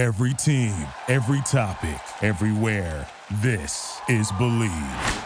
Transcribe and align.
Every 0.00 0.32
team, 0.32 0.74
every 1.08 1.42
topic, 1.42 2.00
everywhere. 2.22 3.06
This 3.42 4.00
is 4.08 4.32
Bleav. 4.32 5.24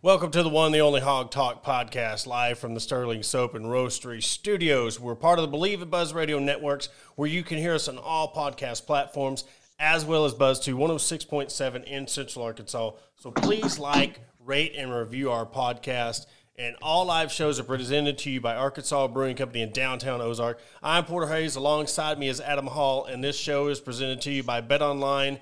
Welcome 0.00 0.30
to 0.30 0.42
the 0.42 0.48
one, 0.48 0.72
the 0.72 0.80
only 0.80 1.02
Hog 1.02 1.30
Talk 1.30 1.62
podcast, 1.62 2.26
live 2.26 2.58
from 2.58 2.72
the 2.72 2.80
Sterling 2.80 3.22
Soap 3.22 3.54
and 3.54 3.66
Roastery 3.66 4.22
Studios. 4.22 4.98
We're 4.98 5.14
part 5.16 5.38
of 5.38 5.50
the 5.50 5.54
Bleav 5.54 5.82
in 5.82 5.90
Buzz 5.90 6.14
Radio 6.14 6.38
networks, 6.38 6.88
where 7.14 7.28
you 7.28 7.42
can 7.42 7.58
hear 7.58 7.74
us 7.74 7.86
on 7.86 7.98
all 7.98 8.32
podcast 8.32 8.86
platforms, 8.86 9.44
as 9.78 10.06
well 10.06 10.24
as 10.24 10.32
Buzz 10.32 10.60
to 10.60 10.78
106.7 10.78 11.84
in 11.84 12.06
Central 12.06 12.42
Arkansas. 12.42 12.92
So 13.16 13.30
please 13.30 13.78
like, 13.78 14.20
rate, 14.42 14.72
and 14.78 14.90
review 14.94 15.30
our 15.30 15.44
podcast. 15.44 16.24
And 16.56 16.76
all 16.82 17.06
live 17.06 17.32
shows 17.32 17.58
are 17.58 17.64
presented 17.64 18.18
to 18.18 18.30
you 18.30 18.40
by 18.40 18.54
Arkansas 18.54 19.08
Brewing 19.08 19.36
Company 19.36 19.62
in 19.62 19.72
downtown 19.72 20.20
Ozark. 20.20 20.60
I'm 20.82 21.04
Porter 21.04 21.28
Hayes. 21.32 21.56
Alongside 21.56 22.18
me 22.18 22.28
is 22.28 22.40
Adam 22.40 22.66
Hall, 22.66 23.06
and 23.06 23.24
this 23.24 23.36
show 23.36 23.68
is 23.68 23.80
presented 23.80 24.20
to 24.22 24.30
you 24.30 24.42
by 24.42 24.60
Bet 24.60 24.82
Online 24.82 25.38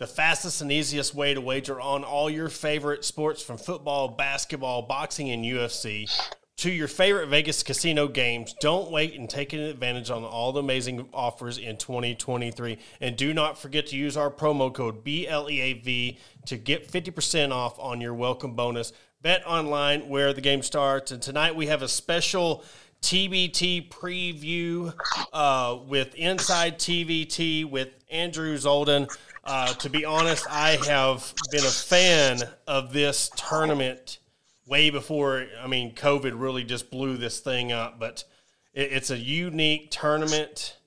the 0.00 0.06
fastest 0.06 0.62
and 0.62 0.72
easiest 0.72 1.14
way 1.14 1.34
to 1.34 1.40
wager 1.42 1.78
on 1.78 2.04
all 2.04 2.30
your 2.30 2.48
favorite 2.48 3.04
sports 3.04 3.42
from 3.42 3.58
football, 3.58 4.08
basketball, 4.08 4.80
boxing, 4.80 5.30
and 5.30 5.44
UFC 5.44 6.08
to 6.56 6.70
your 6.70 6.88
favorite 6.88 7.26
Vegas 7.28 7.62
casino 7.62 8.08
games. 8.08 8.54
Don't 8.60 8.90
wait 8.90 9.14
and 9.14 9.28
take 9.28 9.52
advantage 9.52 10.10
on 10.10 10.24
all 10.24 10.52
the 10.52 10.60
amazing 10.60 11.06
offers 11.12 11.58
in 11.58 11.76
2023. 11.76 12.78
And 13.02 13.16
do 13.16 13.34
not 13.34 13.58
forget 13.58 13.88
to 13.88 13.96
use 13.96 14.16
our 14.16 14.30
promo 14.30 14.72
code 14.72 15.04
BLEAV 15.04 16.18
to 16.46 16.56
get 16.56 16.90
50% 16.90 17.50
off 17.52 17.78
on 17.78 18.00
your 18.00 18.14
welcome 18.14 18.54
bonus. 18.54 18.94
Bet 19.22 19.46
online 19.46 20.08
where 20.08 20.32
the 20.32 20.40
game 20.40 20.62
starts. 20.62 21.12
And 21.12 21.20
tonight 21.20 21.54
we 21.54 21.66
have 21.66 21.82
a 21.82 21.88
special 21.88 22.64
TBT 23.02 23.90
preview 23.90 24.94
uh, 25.34 25.78
with 25.86 26.14
Inside 26.14 26.78
TBT 26.78 27.68
with 27.68 27.88
Andrew 28.10 28.56
Zoldan. 28.56 29.14
Uh, 29.44 29.74
to 29.74 29.90
be 29.90 30.06
honest, 30.06 30.46
I 30.48 30.78
have 30.86 31.34
been 31.50 31.64
a 31.64 31.70
fan 31.70 32.38
of 32.66 32.94
this 32.94 33.30
tournament 33.36 34.20
way 34.66 34.88
before. 34.88 35.46
I 35.62 35.66
mean, 35.66 35.94
COVID 35.94 36.32
really 36.34 36.64
just 36.64 36.90
blew 36.90 37.18
this 37.18 37.40
thing 37.40 37.72
up, 37.72 38.00
but 38.00 38.24
it, 38.72 38.90
it's 38.90 39.10
a 39.10 39.18
unique 39.18 39.90
tournament, 39.90 40.78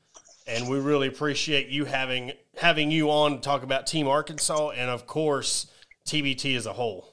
and 0.48 0.68
we 0.68 0.80
really 0.80 1.08
appreciate 1.08 1.68
you 1.68 1.86
having 1.86 2.32
having 2.58 2.90
you 2.90 3.12
on 3.12 3.36
to 3.36 3.42
talk 3.42 3.62
about 3.62 3.86
Team 3.86 4.08
Arkansas 4.08 4.72
and, 4.72 4.90
of 4.90 5.06
course, 5.06 5.68
TBT 6.08 6.58
as 6.58 6.66
a 6.66 6.74
whole. 6.74 7.13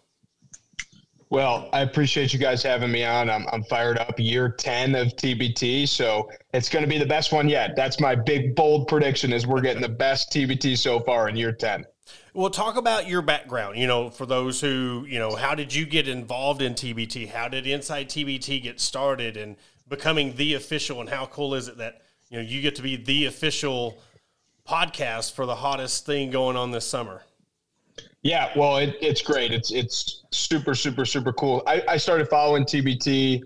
Well, 1.31 1.69
I 1.73 1.83
appreciate 1.83 2.33
you 2.33 2.41
guys 2.41 2.61
having 2.61 2.91
me 2.91 3.05
on. 3.05 3.31
I'm, 3.31 3.47
I'm 3.53 3.62
fired 3.62 3.98
up. 3.98 4.19
Year 4.19 4.48
10 4.48 4.97
of 4.97 5.09
TBT. 5.14 5.87
So 5.87 6.28
it's 6.53 6.69
going 6.69 6.84
to 6.84 6.89
be 6.89 6.98
the 6.98 7.06
best 7.06 7.33
one 7.33 7.48
yet. 7.48 7.77
That's 7.77 8.00
my 8.00 8.17
big, 8.17 8.56
bold 8.56 8.89
prediction 8.89 9.33
is 9.33 9.47
we're 9.47 9.61
getting 9.61 9.81
the 9.81 9.89
best 9.89 10.33
TBT 10.33 10.77
so 10.77 10.98
far 10.98 11.28
in 11.28 11.37
year 11.37 11.53
10. 11.53 11.87
Well, 12.34 12.50
talk 12.50 12.77
about 12.77 13.06
your 13.06 13.22
background. 13.22 13.78
You 13.78 13.87
know, 13.87 14.11
for 14.11 14.27
those 14.27 14.61
who, 14.61 15.06
you 15.09 15.20
know, 15.20 15.37
how 15.37 15.55
did 15.55 15.72
you 15.72 15.87
get 15.87 16.09
involved 16.09 16.62
in 16.62 16.75
TBT? 16.75 17.28
How 17.31 17.47
did 17.47 17.65
Inside 17.65 18.09
TBT 18.09 18.61
get 18.61 18.81
started 18.81 19.37
and 19.37 19.55
becoming 19.89 20.34
the 20.34 20.55
official? 20.55 21.00
And 21.00 21.09
how 21.09 21.27
cool 21.27 21.55
is 21.55 21.69
it 21.69 21.78
that, 21.78 22.03
you 22.28 22.39
know, 22.39 22.42
you 22.42 22.61
get 22.61 22.75
to 22.77 22.83
be 22.83 22.97
the 22.97 23.27
official 23.27 24.03
podcast 24.69 25.33
for 25.33 25.47
the 25.47 25.56
hottest 25.56 26.06
thing 26.06 26.33
going 26.33 26.56
on 26.56 26.72
this 26.72 26.89
summer? 26.89 27.22
Yeah, 28.23 28.51
well, 28.55 28.77
it, 28.77 28.97
it's 29.01 29.23
great. 29.23 29.51
It's 29.51 29.73
it's 29.73 30.25
super, 30.31 30.75
super, 30.75 31.05
super 31.05 31.33
cool. 31.33 31.63
I, 31.67 31.83
I 31.89 31.97
started 31.97 32.29
following 32.29 32.65
TBT, 32.65 33.41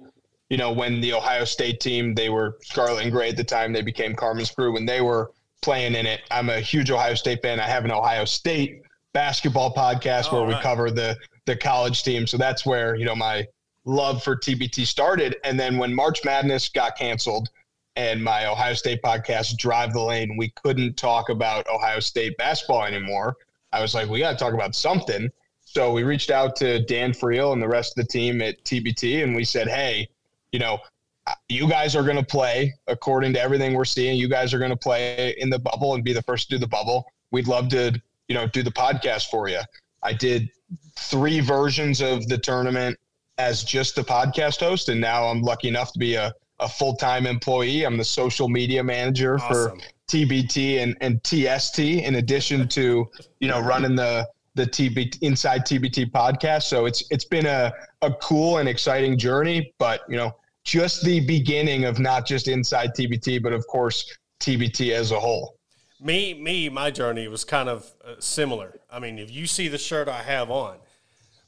you 0.51 0.57
know, 0.57 0.73
when 0.73 1.01
the 1.01 1.13
Ohio 1.13 1.45
State 1.45 1.81
team, 1.81 2.15
they 2.15 2.29
were 2.29 2.59
Scarlet 2.63 3.03
and 3.05 3.13
Gray 3.13 3.29
at 3.29 3.37
the 3.37 3.45
time, 3.45 3.73
they 3.73 3.83
became 3.83 4.15
Carmen's 4.15 4.51
Crew 4.51 4.73
when 4.73 4.85
they 4.85 5.01
were 5.01 5.31
playing 5.63 5.95
in 5.95 6.07
it. 6.07 6.23
I'm 6.31 6.51
a 6.51 6.59
huge 6.59 6.91
Ohio 6.91 7.15
State 7.15 7.41
fan. 7.41 7.61
I 7.61 7.69
have 7.69 7.85
an 7.85 7.93
Ohio 7.93 8.25
State 8.25 8.83
basketball 9.13 9.73
podcast 9.73 10.29
oh, 10.31 10.41
where 10.41 10.49
right. 10.49 10.57
we 10.57 10.63
cover 10.63 10.91
the 10.91 11.17
the 11.47 11.55
college 11.55 12.03
team. 12.03 12.27
So 12.27 12.37
that's 12.37 12.67
where, 12.67 12.97
you 12.97 13.05
know, 13.05 13.15
my 13.15 13.47
love 13.85 14.25
for 14.25 14.35
TBT 14.35 14.87
started. 14.87 15.37
And 15.45 15.61
then 15.61 15.79
when 15.79 15.95
March 15.95 16.25
Madness 16.25 16.69
got 16.69 16.97
canceled 16.97 17.49
and 17.97 18.25
my 18.25 18.47
Ohio 18.47 18.75
State 18.75 19.03
podcast, 19.03 19.57
Drive 19.57 19.93
the 19.93 20.01
Lane, 20.01 20.37
we 20.37 20.51
couldn't 20.65 20.97
talk 20.97 21.29
about 21.29 21.67
Ohio 21.69 22.01
State 22.01 22.37
basketball 22.39 22.85
anymore 22.85 23.37
I 23.75 23.83
was 23.83 23.95
like, 23.95 24.09
we 24.09 24.21
got 24.21 24.31
to 24.31 24.37
talk 24.37 24.55
about 24.55 24.75
something. 24.75 25.29
So 25.63 25.93
we 25.93 26.05
reached 26.05 26.31
out 26.31 26.55
to 26.57 26.85
Dan 26.85 27.11
Friel 27.13 27.53
and 27.53 27.61
the 27.61 27.69
rest 27.69 27.99
of 27.99 28.07
the 28.07 28.09
team 28.09 28.41
at 28.41 28.63
TBT, 28.65 29.25
and 29.25 29.35
we 29.35 29.45
said, 29.45 29.67
hey, 29.67 30.09
you 30.53 30.61
know, 30.61 30.79
uh, 31.27 31.33
you 31.49 31.69
guys 31.69 31.97
are 31.97 32.05
going 32.05 32.17
to 32.17 32.25
play 32.25 32.73
according 32.87 33.33
to 33.33 33.41
everything 33.41 33.75
we're 33.75 33.85
seeing. 33.85 34.17
You 34.17 34.29
guys 34.29 34.55
are 34.55 34.59
going 34.59 34.71
to 34.71 34.77
play 34.77 35.35
in 35.39 35.51
the 35.51 35.59
bubble 35.59 35.95
and 35.95 36.05
be 36.05 36.13
the 36.13 36.23
first 36.23 36.49
to 36.51 36.55
do 36.55 36.59
the 36.61 36.69
bubble. 36.69 37.11
We'd 37.33 37.49
love 37.49 37.69
to, 37.71 38.01
you 38.29 38.35
know, 38.37 38.47
do 38.47 38.63
the 38.63 38.71
podcast 38.71 39.31
for 39.31 39.49
you. 39.49 39.61
I 40.05 40.13
did 40.13 40.51
three 40.97 41.41
versions 41.41 42.01
of 42.01 42.29
the 42.29 42.39
tournament 42.39 42.97
as 43.39 43.65
just 43.65 43.97
the 43.97 44.03
podcast 44.03 44.61
host, 44.61 44.89
and 44.89 45.01
now 45.01 45.25
I'm 45.25 45.43
lucky 45.43 45.67
enough 45.67 45.93
to 45.95 45.99
be 45.99 46.15
a, 46.15 46.33
a 46.61 46.69
full 46.69 46.95
time 46.95 47.27
employee. 47.27 47.85
I'm 47.85 47.97
the 47.97 48.05
social 48.05 48.49
media 48.49 48.85
manager 48.85 49.41
awesome. 49.41 49.81
for 49.81 49.87
TBT 50.09 50.83
and, 50.83 50.97
and 51.01 51.23
TST 51.25 51.79
in 51.79 52.17
addition 52.17 52.69
to, 52.69 53.09
you 53.41 53.49
know, 53.49 53.61
running 53.61 53.97
the 53.97 54.29
the 54.57 54.65
TBT 54.65 55.19
inside 55.23 55.63
TBT 55.63 56.11
podcast. 56.13 56.65
So 56.65 56.87
it's 56.87 57.05
it's 57.11 57.25
been 57.25 57.47
a, 57.47 57.73
a 58.03 58.13
cool 58.15 58.59
and 58.59 58.69
exciting 58.69 59.19
journey, 59.19 59.73
but 59.79 60.03
you 60.09 60.17
know, 60.17 60.37
just 60.63 61.05
the 61.05 61.21
beginning 61.21 61.85
of 61.85 61.99
not 61.99 62.27
just 62.27 62.49
inside 62.49 62.91
TBT, 62.97 63.43
but 63.43 63.53
of 63.53 63.67
course 63.67 64.17
TBT 64.41 64.93
as 64.93 65.11
a 65.11 65.19
whole. 65.19 65.57
Me, 66.01 66.35
me, 66.35 66.69
my 66.69 66.91
journey 66.91 67.29
was 67.29 67.45
kind 67.45 67.69
of 67.69 67.91
uh, 68.05 68.15
similar. 68.19 68.79
I 68.91 68.99
mean, 68.99 69.19
if 69.19 69.31
you 69.31 69.47
see 69.47 69.69
the 69.69 69.79
shirt 69.79 70.09
I 70.09 70.23
have 70.23 70.51
on, 70.51 70.77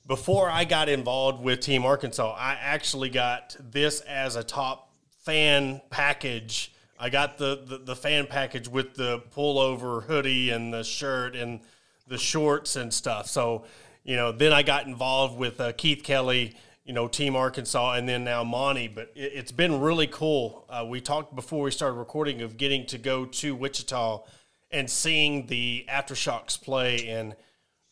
before 0.06 0.48
I 0.48 0.64
got 0.64 0.88
involved 0.88 1.42
with 1.42 1.60
Team 1.60 1.84
Arkansas, 1.84 2.34
I 2.38 2.54
actually 2.54 3.10
got 3.10 3.56
this 3.60 4.00
as 4.02 4.36
a 4.36 4.44
top 4.44 4.94
fan 5.24 5.80
package 5.90 6.72
I 6.98 7.10
got 7.10 7.38
the, 7.38 7.62
the, 7.64 7.78
the 7.78 7.96
fan 7.96 8.26
package 8.26 8.68
with 8.68 8.94
the 8.94 9.22
pullover 9.34 10.04
hoodie 10.04 10.50
and 10.50 10.72
the 10.72 10.82
shirt 10.82 11.36
and 11.36 11.60
the 12.06 12.18
shorts 12.18 12.76
and 12.76 12.92
stuff. 12.92 13.26
So, 13.26 13.64
you 14.04 14.16
know, 14.16 14.32
then 14.32 14.52
I 14.52 14.62
got 14.62 14.86
involved 14.86 15.38
with 15.38 15.60
uh, 15.60 15.72
Keith 15.72 16.02
Kelly, 16.02 16.54
you 16.84 16.92
know, 16.92 17.08
Team 17.08 17.34
Arkansas, 17.34 17.94
and 17.94 18.08
then 18.08 18.24
now 18.24 18.44
Monty. 18.44 18.88
But 18.88 19.12
it, 19.14 19.34
has 19.36 19.52
been 19.52 19.80
really 19.80 20.06
cool. 20.06 20.64
Uh, 20.68 20.86
we 20.88 21.00
talked 21.00 21.34
before 21.34 21.64
we 21.64 21.70
started 21.70 21.96
recording 21.96 22.42
of 22.42 22.56
getting 22.56 22.86
to 22.86 22.98
go 22.98 23.24
to 23.24 23.54
Wichita 23.54 24.22
and 24.70 24.88
seeing 24.88 25.46
the 25.46 25.84
aftershocks 25.88 26.60
play. 26.60 27.08
And, 27.08 27.34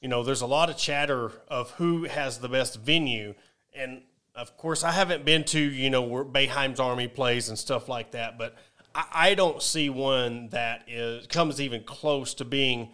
you 0.01 0.09
know, 0.09 0.23
there's 0.23 0.43
a 0.43 0.47
lot 0.47 0.71
of 0.71 0.77
chatter 0.77 1.33
of 1.49 1.71
who 1.73 2.05
has 2.05 2.39
the 2.39 2.49
best 2.49 2.81
venue. 2.81 3.35
And 3.75 4.03
of 4.35 4.57
course, 4.57 4.83
I 4.83 4.93
haven't 4.93 5.25
been 5.25 5.45
to, 5.45 5.61
you 5.61 5.91
know, 5.91 6.03
where 6.03 6.25
Boeheim's 6.25 6.81
Army 6.81 7.09
plays 7.09 7.49
and 7.49 7.59
stuff 7.59 7.89
like 7.89 8.13
that, 8.13 8.39
but 8.39 8.57
I, 8.95 9.35
don't 9.35 9.63
see 9.63 9.91
one 9.91 10.49
that 10.51 10.85
is 10.89 11.27
comes 11.27 11.61
even 11.61 11.83
close 11.83 12.35
to 12.35 12.45
being 12.45 12.91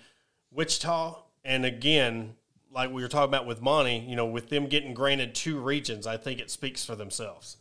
Wichita. 0.51 1.23
And 1.45 1.65
again, 1.67 2.37
like 2.73 2.91
we 2.91 3.03
were 3.03 3.09
talking 3.09 3.29
about 3.29 3.47
with 3.47 3.61
Monty, 3.61 3.99
you 3.99 4.17
know, 4.17 4.27
with 4.27 4.49
them 4.49 4.67
getting 4.67 4.95
granted 4.95 5.35
two 5.35 5.61
regions, 5.61 6.07
I 6.07 6.17
think 6.17 6.41
it 6.41 6.51
speaks 6.51 6.85
for 6.85 6.97
themselves. 6.97 7.57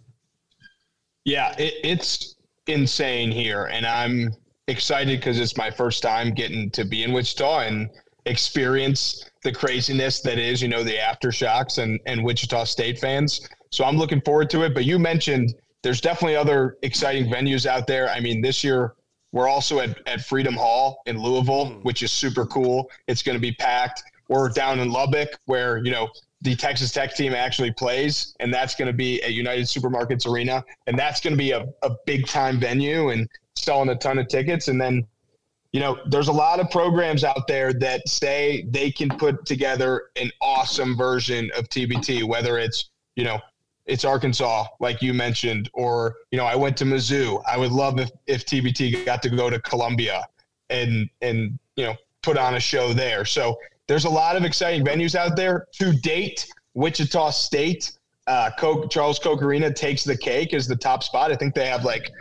Yeah, 1.26 1.54
it, 1.58 1.74
it's 1.84 2.36
insane 2.68 3.32
here, 3.32 3.66
and 3.66 3.86
I'm 3.86 4.34
excited 4.68 5.20
because 5.20 5.40
it's 5.40 5.58
my 5.58 5.70
first 5.70 6.02
time 6.02 6.34
getting 6.34 6.70
to 6.72 6.86
be 6.86 7.04
in 7.04 7.12
Wichita 7.12 7.62
and 7.62 7.90
experience 8.26 9.30
the 9.44 9.52
craziness 9.52 10.22
that 10.22 10.38
is, 10.38 10.62
you 10.62 10.68
know, 10.68 10.84
the 10.84 10.96
aftershocks 10.96 11.82
and 11.82 12.00
and 12.06 12.24
Wichita 12.24 12.64
State 12.64 13.00
fans. 13.00 13.48
So 13.72 13.84
I'm 13.84 13.98
looking 13.98 14.22
forward 14.22 14.50
to 14.52 14.64
it. 14.64 14.74
But 14.74 14.86
you 14.86 14.98
mentioned 14.98 15.54
there's 15.84 16.02
definitely 16.02 16.36
other 16.36 16.78
exciting 16.84 17.32
venues 17.32 17.66
out 17.66 17.88
there. 17.88 18.10
I 18.10 18.20
mean, 18.20 18.42
this 18.42 18.64
year 18.64 18.96
we're 19.32 19.48
also 19.48 19.80
at, 19.80 19.98
at 20.08 20.22
Freedom 20.22 20.54
Hall 20.54 21.02
in 21.06 21.22
Louisville, 21.22 21.68
mm. 21.68 21.84
which 21.84 22.04
is 22.04 22.12
super 22.12 22.46
cool. 22.46 22.90
It's 23.08 23.22
going 23.22 23.36
to 23.36 23.42
be 23.42 23.54
packed. 23.54 24.04
We're 24.28 24.50
down 24.50 24.80
in 24.80 24.92
Lubbock 24.92 25.30
where, 25.46 25.78
you 25.78 25.92
know, 25.92 26.10
the 26.42 26.56
Texas 26.56 26.92
Tech 26.92 27.16
team 27.16 27.34
actually 27.34 27.72
plays, 27.72 28.34
and 28.40 28.54
that's 28.54 28.76
going 28.76 28.88
to 28.88 28.94
be 28.94 29.22
at 29.24 29.34
United 29.34 29.66
Supermarkets 29.66 30.26
Arena. 30.26 30.64
And 30.88 30.98
that's 30.98 31.20
going 31.20 31.34
to 31.34 31.38
be 31.38 31.52
a, 31.52 31.68
a 31.84 31.92
big 32.06 32.28
time 32.28 32.60
venue 32.60 33.10
and 33.10 33.28
selling 33.56 33.90
a 33.90 33.96
ton 33.96 34.20
of 34.20 34.28
tickets. 34.30 34.70
And 34.70 34.80
then, 34.80 35.06
you 35.74 35.80
know, 35.80 36.00
there's 36.10 36.30
a 36.30 36.34
lot 36.34 36.60
of 36.60 36.70
programs 36.72 37.24
out 37.24 37.48
there 37.48 37.74
that 37.74 38.08
say 38.08 38.66
they 38.70 38.90
can 38.90 39.10
put 39.10 39.46
together 39.46 40.04
an 40.16 40.32
awesome 40.42 40.96
version 40.96 41.52
of 41.58 41.68
TBT, 41.70 42.24
whether 42.24 42.58
it's, 42.58 42.90
you 43.16 43.26
know, 43.26 43.40
it's 43.90 44.06
Arkansas, 44.06 44.68
like 44.80 45.02
you 45.02 45.14
mentioned, 45.14 45.70
or 45.74 46.16
you 46.32 46.38
know, 46.38 46.46
I 46.46 46.56
went 46.56 46.78
to 46.78 46.86
Mizzou. 46.86 47.42
I 47.48 47.58
would 47.58 47.72
love 47.72 48.00
if, 48.00 48.12
if 48.28 48.46
TBT 48.46 49.04
got 49.04 49.22
to 49.24 49.30
go 49.30 49.50
to 49.50 49.60
Columbia 49.60 50.26
and 50.70 51.10
and 51.22 51.58
you 51.76 51.86
know 51.86 51.96
put 52.22 52.38
on 52.38 52.56
a 52.56 52.60
show 52.60 52.94
there. 52.94 53.26
So 53.26 53.58
there's 53.88 54.06
a 54.06 54.10
lot 54.10 54.36
of 54.36 54.46
exciting 54.46 54.86
venues 54.86 55.16
out 55.16 55.36
there. 55.36 55.66
To 55.80 55.92
date, 55.92 56.48
Wichita 56.76 57.32
State, 57.32 57.92
uh, 58.28 58.52
Charles 58.90 59.18
Koch 59.18 59.42
Arena 59.42 59.74
takes 59.74 60.04
the 60.04 60.16
cake 60.16 60.54
as 60.54 60.68
the 60.68 60.76
top 60.76 61.02
spot. 61.02 61.32
I 61.32 61.36
think 61.36 61.56
they 61.56 61.68
have 61.68 61.84
like 61.84 62.12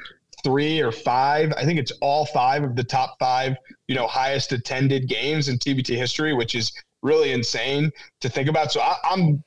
three 0.42 0.80
or 0.80 0.90
five. 0.90 1.52
I 1.52 1.66
think 1.66 1.78
it's 1.78 1.92
all 2.00 2.24
five 2.24 2.64
of 2.64 2.76
the 2.76 2.84
top 2.84 3.16
five, 3.18 3.56
you 3.88 3.94
know, 3.94 4.06
highest 4.06 4.52
attended 4.52 5.06
games 5.06 5.48
in 5.48 5.58
TBT 5.58 5.96
history, 5.96 6.32
which 6.32 6.54
is 6.54 6.72
really 7.02 7.32
insane 7.32 7.90
to 8.20 8.30
think 8.30 8.48
about. 8.48 8.72
So 8.72 8.80
I, 8.80 8.96
I'm 9.04 9.44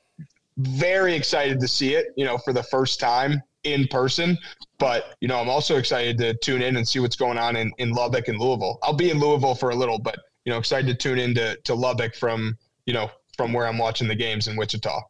very 0.62 1.14
excited 1.14 1.60
to 1.60 1.68
see 1.68 1.94
it, 1.94 2.06
you 2.16 2.24
know, 2.24 2.38
for 2.38 2.52
the 2.52 2.62
first 2.62 3.00
time 3.00 3.42
in 3.64 3.86
person. 3.88 4.38
But, 4.78 5.14
you 5.20 5.28
know, 5.28 5.38
I'm 5.38 5.48
also 5.48 5.76
excited 5.76 6.18
to 6.18 6.34
tune 6.34 6.62
in 6.62 6.76
and 6.76 6.86
see 6.86 6.98
what's 6.98 7.16
going 7.16 7.38
on 7.38 7.56
in, 7.56 7.72
in 7.78 7.92
Lubbock 7.92 8.28
and 8.28 8.38
Louisville. 8.38 8.78
I'll 8.82 8.92
be 8.92 9.10
in 9.10 9.20
Louisville 9.20 9.54
for 9.54 9.70
a 9.70 9.74
little, 9.74 9.98
but, 9.98 10.18
you 10.44 10.52
know, 10.52 10.58
excited 10.58 10.88
to 10.88 10.94
tune 10.94 11.18
in 11.18 11.34
to, 11.36 11.56
to 11.64 11.74
Lubbock 11.74 12.14
from, 12.14 12.58
you 12.86 12.92
know, 12.92 13.10
from 13.36 13.52
where 13.52 13.66
I'm 13.66 13.78
watching 13.78 14.08
the 14.08 14.14
games 14.14 14.48
in 14.48 14.56
Wichita. 14.56 15.00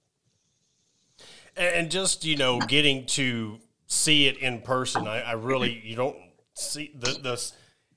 And 1.56 1.90
just, 1.90 2.25
you 2.25 2.37
know, 2.37 2.58
getting 2.60 3.06
to 3.06 3.58
see 3.87 4.26
it 4.26 4.38
in 4.38 4.62
person, 4.62 5.06
I, 5.06 5.20
I 5.20 5.32
really, 5.32 5.82
you 5.84 5.96
don't 5.96 6.16
see 6.55 6.93
the, 6.94 7.12
the, 7.12 7.52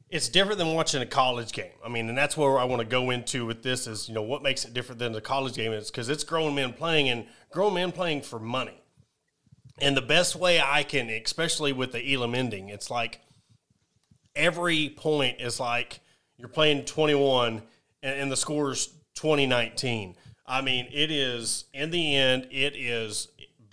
it's 0.10 0.30
different 0.30 0.60
than 0.60 0.74
watching 0.74 1.02
a 1.02 1.06
college 1.06 1.52
game. 1.52 1.72
I 1.84 1.90
mean, 1.90 2.10
and 2.10 2.18
that's 2.18 2.38
where 2.38 2.58
I 2.58 2.64
want 2.66 2.82
to 2.82 2.88
go 2.88 3.10
into 3.10 3.46
with 3.46 3.64
this 3.64 3.88
is, 3.88 4.08
you 4.08 4.16
know, 4.16 4.22
what 4.22 4.44
makes 4.44 4.66
it 4.66 4.74
different 4.74 5.00
than 5.00 5.12
the 5.12 5.22
college 5.22 5.56
game 5.56 5.74
is 5.74 5.90
because 5.90 6.10
it's 6.10 6.24
grown 6.24 6.56
men 6.56 6.74
playing 6.74 7.10
and 7.10 7.26
grown 7.56 7.74
men 7.74 7.92
playing 7.92 8.22
for 8.22 8.40
money. 8.40 8.80
And 9.80 9.98
the 9.98 10.02
best 10.02 10.36
way 10.36 10.62
I 10.62 10.84
can, 10.84 11.10
especially 11.10 11.74
with 11.74 11.92
the 11.92 12.14
Elam 12.14 12.36
ending, 12.36 12.70
it's 12.70 12.92
like 12.92 13.22
every 14.36 14.90
point 14.90 15.42
is 15.42 15.60
like 15.60 16.00
you're 16.38 16.48
playing 16.48 16.86
21 16.86 17.64
and, 18.04 18.20
and 18.20 18.32
the 18.32 18.38
score's 18.38 18.88
2019. 19.16 20.16
I 20.46 20.62
mean, 20.62 20.88
it 20.94 21.10
is, 21.10 21.66
in 21.74 21.90
the 21.90 22.16
end, 22.16 22.48
it 22.52 22.76
is 22.76 23.30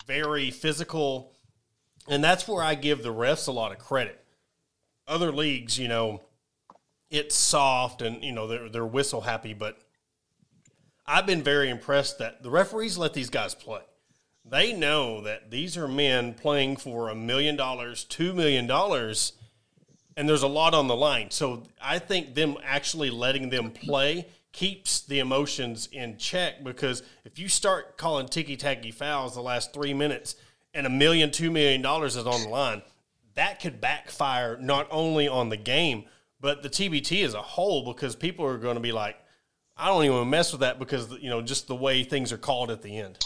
very 0.07 0.49
physical. 0.49 1.31
And 2.07 2.23
that's 2.23 2.47
where 2.47 2.63
I 2.63 2.75
give 2.75 3.03
the 3.03 3.13
refs 3.13 3.47
a 3.47 3.51
lot 3.51 3.71
of 3.71 3.77
credit 3.77 4.19
other 5.07 5.31
leagues, 5.31 5.77
you 5.77 5.87
know, 5.87 6.21
it's 7.09 7.35
soft 7.35 8.01
and 8.01 8.23
you 8.23 8.31
know 8.31 8.47
they're 8.47 8.69
they're 8.69 8.85
whistle 8.85 9.21
happy, 9.21 9.53
but 9.53 9.77
I've 11.05 11.25
been 11.25 11.43
very 11.43 11.69
impressed 11.69 12.19
that 12.19 12.43
the 12.43 12.49
referees 12.49 12.97
let 12.97 13.13
these 13.13 13.29
guys 13.29 13.53
play. 13.53 13.81
They 14.45 14.73
know 14.73 15.21
that 15.21 15.51
these 15.51 15.77
are 15.77 15.87
men 15.87 16.33
playing 16.33 16.77
for 16.77 17.09
a 17.09 17.15
million 17.15 17.55
dollars, 17.55 18.03
two 18.03 18.33
million 18.33 18.67
dollars, 18.67 19.33
and 20.15 20.27
there's 20.27 20.43
a 20.43 20.47
lot 20.47 20.73
on 20.73 20.87
the 20.87 20.95
line. 20.95 21.31
So 21.31 21.63
I 21.81 21.99
think 21.99 22.35
them 22.35 22.57
actually 22.63 23.09
letting 23.09 23.49
them 23.49 23.71
play 23.71 24.27
keeps 24.51 25.01
the 25.01 25.19
emotions 25.19 25.89
in 25.91 26.17
check 26.17 26.63
because 26.63 27.03
if 27.25 27.39
you 27.39 27.49
start 27.49 27.97
calling 27.97 28.27
ticky 28.27 28.55
tacky 28.55 28.91
fouls 28.91 29.33
the 29.33 29.41
last 29.41 29.73
three 29.73 29.93
minutes 29.93 30.35
and 30.73 30.85
a 30.85 30.89
million, 30.89 31.31
two 31.31 31.51
million 31.51 31.81
dollars 31.81 32.15
is 32.15 32.27
on 32.27 32.43
the 32.43 32.49
line, 32.49 32.81
that 33.35 33.59
could 33.59 33.81
backfire 33.81 34.57
not 34.57 34.87
only 34.91 35.27
on 35.27 35.49
the 35.49 35.57
game, 35.57 36.05
but 36.39 36.61
the 36.61 36.69
TBT 36.69 37.25
as 37.25 37.33
a 37.33 37.41
whole 37.41 37.91
because 37.91 38.15
people 38.15 38.45
are 38.45 38.57
going 38.57 38.75
to 38.75 38.81
be 38.81 38.91
like, 38.91 39.17
I 39.75 39.87
don't 39.87 40.03
even 40.05 40.29
mess 40.29 40.51
with 40.51 40.61
that 40.61 40.79
because, 40.79 41.11
you 41.19 41.29
know, 41.29 41.41
just 41.41 41.67
the 41.67 41.75
way 41.75 42.03
things 42.03 42.31
are 42.31 42.37
called 42.37 42.69
at 42.69 42.81
the 42.81 42.97
end. 42.97 43.17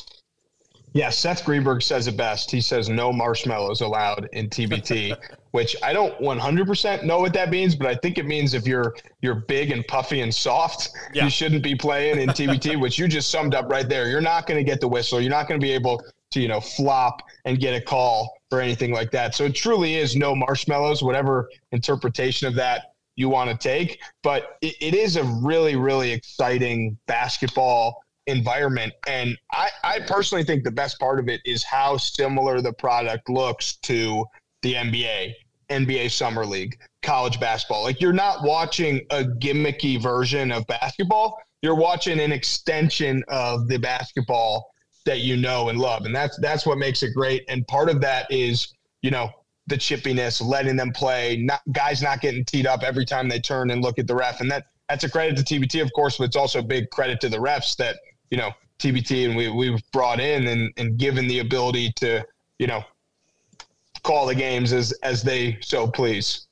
Yeah, 0.93 1.09
Seth 1.09 1.43
Greenberg 1.43 1.83
says 1.83 2.07
it 2.07 2.15
best. 2.15 2.49
He 2.49 2.61
says 2.61 2.89
no 2.89 3.11
marshmallows 3.11 3.81
allowed 3.81 4.29
in 4.31 4.49
TBT, 4.49 5.15
which 5.51 5.75
I 5.83 5.93
don't 5.93 6.17
100% 6.19 7.03
know 7.03 7.19
what 7.19 7.33
that 7.33 7.49
means, 7.49 7.75
but 7.75 7.87
I 7.87 7.95
think 7.95 8.17
it 8.17 8.25
means 8.25 8.53
if 8.53 8.65
you're 8.65 8.95
you're 9.21 9.35
big 9.35 9.71
and 9.71 9.85
puffy 9.87 10.21
and 10.21 10.33
soft, 10.33 10.89
yeah. 11.13 11.25
you 11.25 11.29
shouldn't 11.29 11.61
be 11.61 11.75
playing 11.75 12.19
in 12.19 12.29
TBT, 12.29 12.79
which 12.81 12.97
you 12.97 13.07
just 13.07 13.29
summed 13.29 13.53
up 13.53 13.69
right 13.69 13.87
there. 13.87 14.07
You're 14.07 14.21
not 14.21 14.47
going 14.47 14.57
to 14.57 14.63
get 14.63 14.79
the 14.79 14.87
whistle. 14.87 15.19
You're 15.19 15.29
not 15.29 15.47
going 15.47 15.59
to 15.59 15.63
be 15.63 15.71
able 15.71 16.01
to, 16.31 16.39
you 16.39 16.47
know, 16.47 16.61
flop 16.61 17.21
and 17.45 17.59
get 17.59 17.75
a 17.75 17.81
call 17.81 18.33
or 18.51 18.61
anything 18.61 18.91
like 18.91 19.11
that. 19.11 19.35
So 19.35 19.43
it 19.45 19.55
truly 19.55 19.95
is 19.95 20.15
no 20.15 20.33
marshmallows, 20.35 21.03
whatever 21.03 21.49
interpretation 21.73 22.47
of 22.47 22.55
that 22.55 22.93
you 23.17 23.27
want 23.27 23.49
to 23.49 23.57
take. 23.57 23.99
But 24.23 24.57
it, 24.61 24.75
it 24.79 24.93
is 24.93 25.17
a 25.17 25.23
really, 25.25 25.75
really 25.75 26.11
exciting 26.11 26.97
basketball 27.07 28.01
environment. 28.27 28.93
And 29.07 29.37
I, 29.51 29.69
I 29.83 29.99
personally 30.01 30.43
think 30.43 30.63
the 30.63 30.71
best 30.71 30.99
part 30.99 31.19
of 31.19 31.27
it 31.27 31.41
is 31.43 31.63
how 31.63 31.97
similar 31.97 32.61
the 32.61 32.73
product 32.73 33.29
looks 33.29 33.75
to 33.83 34.25
the 34.61 34.75
NBA, 34.75 35.33
NBA 35.69 36.11
Summer 36.11 36.45
League, 36.45 36.79
college 37.01 37.39
basketball. 37.39 37.83
Like 37.83 37.99
you're 37.99 38.13
not 38.13 38.43
watching 38.43 39.01
a 39.09 39.23
gimmicky 39.23 40.01
version 40.01 40.51
of 40.51 40.65
basketball, 40.67 41.41
you're 41.61 41.75
watching 41.75 42.19
an 42.19 42.31
extension 42.31 43.23
of 43.29 43.67
the 43.67 43.77
basketball 43.77 44.71
that 45.05 45.21
you 45.21 45.37
know 45.37 45.69
and 45.69 45.79
love. 45.79 46.05
And 46.05 46.15
that's 46.15 46.37
that's 46.39 46.65
what 46.65 46.77
makes 46.77 47.01
it 47.01 47.13
great. 47.15 47.43
And 47.47 47.65
part 47.67 47.89
of 47.89 48.01
that 48.01 48.29
is, 48.29 48.73
you 49.01 49.09
know, 49.09 49.31
the 49.67 49.77
chippiness, 49.77 50.43
letting 50.43 50.75
them 50.75 50.91
play, 50.91 51.37
not 51.37 51.61
guys 51.71 52.01
not 52.01 52.21
getting 52.21 52.43
teed 52.45 52.65
up 52.65 52.83
every 52.83 53.05
time 53.05 53.27
they 53.27 53.39
turn 53.39 53.69
and 53.69 53.81
look 53.81 53.99
at 53.99 54.07
the 54.07 54.15
ref. 54.15 54.41
And 54.41 54.49
that 54.49 54.67
that's 54.89 55.03
a 55.03 55.09
credit 55.09 55.37
to 55.37 55.43
TBT, 55.43 55.81
of 55.81 55.91
course, 55.93 56.17
but 56.17 56.25
it's 56.25 56.37
also 56.37 56.59
a 56.59 56.63
big 56.63 56.89
credit 56.89 57.19
to 57.21 57.29
the 57.29 57.37
refs 57.37 57.75
that, 57.75 57.97
you 58.31 58.37
know, 58.37 58.51
TBT 58.79 59.27
and 59.27 59.35
we 59.35 59.49
we've 59.49 59.81
brought 59.91 60.19
in 60.19 60.47
and, 60.47 60.71
and 60.77 60.97
given 60.97 61.27
the 61.27 61.39
ability 61.39 61.91
to, 61.97 62.25
you 62.59 62.67
know, 62.67 62.83
call 64.03 64.25
the 64.25 64.35
games 64.35 64.71
as 64.71 64.93
as 65.03 65.21
they 65.21 65.57
so 65.61 65.87
please. 65.87 66.47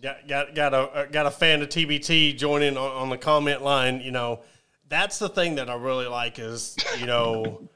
Got 0.00 0.28
got 0.28 0.54
got 0.54 0.74
a 0.74 0.78
uh, 0.78 1.06
got 1.06 1.26
a 1.26 1.30
fan 1.30 1.60
of 1.62 1.68
TBT 1.68 2.36
joining 2.36 2.76
on, 2.76 2.90
on 2.92 3.10
the 3.10 3.18
comment 3.18 3.62
line. 3.62 4.00
You 4.00 4.12
know, 4.12 4.40
that's 4.88 5.18
the 5.18 5.28
thing 5.28 5.56
that 5.56 5.68
I 5.68 5.74
really 5.74 6.06
like 6.06 6.38
is 6.38 6.76
you 7.00 7.06
know 7.06 7.68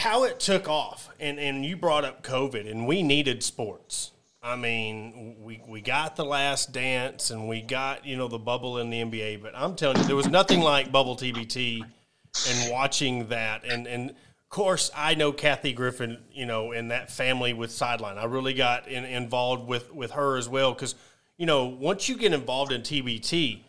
how 0.00 0.24
it 0.24 0.40
took 0.40 0.66
off, 0.68 1.10
and, 1.20 1.38
and 1.38 1.64
you 1.64 1.76
brought 1.76 2.04
up 2.04 2.22
COVID, 2.22 2.68
and 2.70 2.86
we 2.86 3.02
needed 3.02 3.42
sports. 3.42 4.12
I 4.42 4.56
mean, 4.56 5.36
we, 5.42 5.62
we 5.68 5.82
got 5.82 6.16
the 6.16 6.24
last 6.24 6.72
dance 6.72 7.30
and 7.30 7.46
we 7.46 7.60
got, 7.60 8.06
you 8.06 8.16
know, 8.16 8.26
the 8.26 8.38
bubble 8.38 8.78
in 8.78 8.88
the 8.88 9.02
NBA, 9.02 9.42
but 9.42 9.52
I'm 9.54 9.76
telling 9.76 9.98
you, 9.98 10.04
there 10.04 10.16
was 10.16 10.28
nothing 10.28 10.60
like 10.60 10.90
bubble 10.90 11.14
TBT 11.14 11.82
and 11.82 12.72
watching 12.72 13.28
that. 13.28 13.64
And, 13.66 13.86
and 13.86 14.10
of 14.10 14.48
course, 14.48 14.90
I 14.96 15.14
know 15.14 15.32
Kathy 15.32 15.74
Griffin, 15.74 16.16
you 16.32 16.46
know, 16.46 16.72
and 16.72 16.90
that 16.90 17.10
family 17.10 17.52
with 17.52 17.70
Sideline. 17.70 18.16
I 18.16 18.24
really 18.24 18.54
got 18.54 18.88
in, 18.88 19.04
involved 19.04 19.68
with, 19.68 19.94
with 19.94 20.12
her 20.12 20.38
as 20.38 20.48
well 20.48 20.72
because, 20.72 20.94
you 21.36 21.44
know, 21.44 21.66
once 21.66 22.08
you 22.08 22.16
get 22.16 22.32
involved 22.32 22.72
in 22.72 22.80
TBT, 22.80 23.60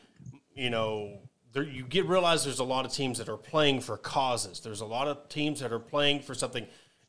you 0.56 0.70
know, 0.70 1.20
there, 1.54 1.64
you 1.64 1.84
get 1.84 2.06
realize 2.06 2.44
there's 2.44 2.60
a 2.60 2.64
lot 2.64 2.86
of 2.86 2.94
teams 2.94 3.18
that 3.18 3.30
are 3.30 3.38
playing 3.38 3.82
for 3.82 3.98
causes. 3.98 4.60
There's 4.60 4.82
a 4.82 4.86
lot 4.86 5.08
of 5.08 5.28
teams 5.30 5.60
that 5.60 5.72
are 5.72 5.80
playing 5.80 6.22
for 6.22 6.34
something. 6.34 6.66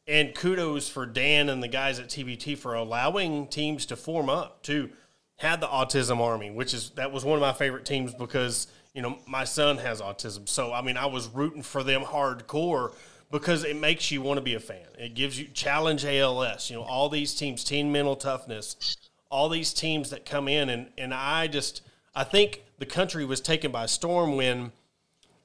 And 0.06 0.35
kudos 0.35 0.89
for 0.89 1.06
Dan 1.06 1.49
and 1.49 1.62
the 1.62 1.69
guys 1.69 2.00
at 2.00 2.09
TBT 2.09 2.59
for 2.59 2.75
allowing 2.75 3.47
teams 3.47 3.87
to 3.87 3.97
form 3.97 4.29
up 4.29 4.62
to 4.65 4.91
have 5.37 5.61
the 5.61 5.67
autism 5.67 6.19
army, 6.19 6.51
which 6.51 6.75
is 6.75 6.91
that 6.91 7.13
was 7.13 7.25
one 7.25 7.37
of 7.37 7.41
my 7.41 7.53
favorite 7.53 7.84
teams 7.84 8.13
because 8.15 8.67
you 8.94 9.03
know 9.03 9.19
my 9.27 9.44
son 9.44 9.79
has 9.79 10.01
autism. 10.01 10.49
So 10.49 10.72
I 10.72 10.82
mean, 10.82 10.96
I 10.96 11.06
was 11.06 11.29
rooting 11.29 11.63
for 11.63 11.84
them 11.84 12.03
hardcore 12.03 12.94
because 13.31 13.65
it 13.65 13.77
makes 13.77 14.11
you 14.11 14.22
want 14.22 14.39
to 14.39 14.43
be 14.43 14.55
a 14.55 14.61
fan. 14.61 14.87
It 14.99 15.15
gives 15.15 15.39
you 15.39 15.46
challenge 15.49 16.05
ALS. 16.05 16.69
You 16.69 16.77
know, 16.77 16.82
all 16.82 17.08
these 17.08 17.34
teams, 17.34 17.63
team 17.63 17.93
mental 17.93 18.17
toughness, 18.17 18.96
all 19.31 19.49
these 19.49 19.72
teams 19.72 20.11
that 20.11 20.27
come 20.27 20.49
in, 20.49 20.69
and 20.69 20.89
and 20.99 21.15
I 21.15 21.46
just 21.46 21.82
I 22.14 22.24
think 22.24 22.62
the 22.78 22.86
country 22.86 23.24
was 23.24 23.40
taken 23.40 23.72
by 23.72 23.86
storm 23.86 24.36
when 24.36 24.72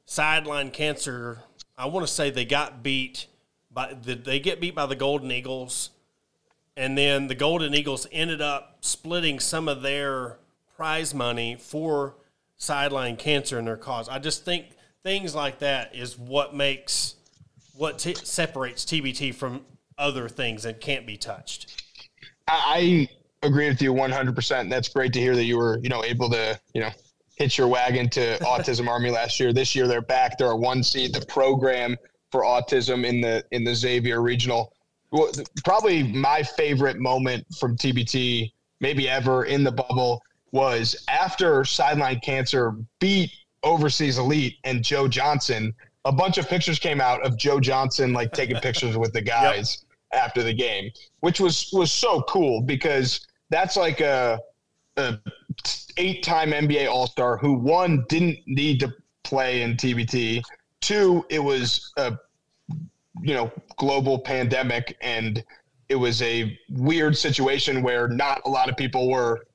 sideline 0.05 0.71
cancer. 0.71 1.43
I 1.77 1.86
want 1.86 2.05
to 2.05 2.12
say 2.12 2.29
they 2.29 2.45
got 2.45 2.83
beat 2.83 3.27
by 3.71 3.93
the, 3.93 4.15
they 4.15 4.39
get 4.39 4.59
beat 4.59 4.75
by 4.75 4.86
the 4.86 4.95
Golden 4.95 5.31
Eagles, 5.31 5.91
and 6.75 6.97
then 6.97 7.27
the 7.27 7.36
Golden 7.36 7.74
Eagles 7.74 8.07
ended 8.12 8.41
up 8.41 8.77
splitting 8.81 9.39
some 9.39 9.67
of 9.67 9.81
their 9.81 10.39
prize 10.75 11.13
money 11.13 11.55
for 11.55 12.15
sideline 12.57 13.15
cancer 13.15 13.59
in 13.59 13.65
their 13.65 13.77
cause. 13.77 14.09
I 14.09 14.19
just 14.19 14.43
think 14.43 14.65
things 15.03 15.33
like 15.36 15.59
that 15.59 15.95
is 15.95 16.17
what 16.17 16.55
makes 16.55 17.15
what 17.75 18.00
t- 18.00 18.15
separates 18.15 18.83
TBT 18.83 19.33
from 19.33 19.62
other 19.97 20.27
things 20.27 20.63
that 20.63 20.81
can't 20.81 21.05
be 21.05 21.17
touched. 21.17 21.83
I 22.47 23.09
agree 23.44 23.67
with 23.67 23.82
you 23.82 23.94
100%. 23.94 24.60
And 24.60 24.72
that's 24.72 24.89
great 24.89 25.13
to 25.13 25.20
hear 25.20 25.36
that 25.36 25.46
you 25.46 25.58
were, 25.58 25.79
you 25.82 25.89
know, 25.89 26.03
able 26.03 26.29
to, 26.32 26.60
you 26.74 26.82
know, 26.82 26.91
hitch 27.36 27.58
your 27.58 27.67
wagon 27.67 28.10
to 28.10 28.38
Autism 28.41 28.88
Army 28.88 29.10
last 29.10 29.39
year. 29.39 29.53
This 29.53 29.75
year 29.75 29.88
they're 29.88 30.01
back. 30.01 30.38
They're 30.38 30.51
a 30.51 30.58
one 30.58 30.84
seed. 30.84 31.13
The 31.13 31.25
program 31.25 31.96
for 32.32 32.41
autism 32.41 33.06
in 33.06 33.22
the 33.22 33.44
in 33.51 33.63
the 33.63 33.74
Xavier 33.74 34.22
Regional. 34.22 34.74
Well, 35.12 35.32
probably 35.63 36.03
my 36.03 36.44
favorite 36.44 37.00
moment 37.00 37.46
from 37.58 37.77
TBT, 37.77 38.51
maybe 38.82 39.08
ever 39.08 39.46
in 39.46 39.63
the 39.63 39.72
bubble, 39.72 40.22
was 40.51 41.06
after 41.08 41.63
Sideline 41.63 42.20
Cancer 42.20 42.75
beat 43.00 43.32
Overseas 43.63 44.17
Elite 44.17 44.56
and 44.65 44.84
Joe 44.84 45.08
Johnson. 45.08 45.74
A 46.06 46.12
bunch 46.12 46.38
of 46.38 46.48
pictures 46.48 46.79
came 46.79 47.00
out 47.00 47.25
of 47.25 47.38
Joe 47.38 47.60
Johnson 47.60 48.13
like 48.13 48.32
taking 48.34 48.58
pictures 48.58 48.98
with 48.98 49.13
the 49.13 49.22
guys 49.38 49.86
yep. 50.12 50.24
after 50.24 50.44
the 50.44 50.53
game, 50.53 50.91
which 51.22 51.39
was 51.39 51.70
was 51.72 51.91
so 51.91 52.22
cool 52.24 52.62
because 52.62 53.26
that's 53.50 53.75
like 53.77 54.01
a, 54.01 54.39
a 54.98 55.18
eight 55.98 56.24
time 56.24 56.51
NBA 56.51 56.89
All 56.89 57.08
Star 57.08 57.38
who 57.38 57.54
one 57.54 58.06
didn't 58.10 58.39
need 58.46 58.80
to 58.82 58.94
play 59.24 59.62
in 59.62 59.75
TBT. 59.75 60.42
Two, 60.82 61.25
it 61.30 61.39
was 61.39 61.92
a 61.98 62.18
you 63.22 63.34
know 63.34 63.51
global 63.77 64.20
pandemic 64.20 64.98
and 65.01 65.44
it 65.89 65.96
was 65.96 66.22
a 66.22 66.58
weird 66.70 67.18
situation 67.18 67.82
where 67.82 68.08
not 68.08 68.42
a 68.46 68.50
lot 68.50 68.70
of 68.70 68.75
people 68.75 69.10
were, 69.10 69.48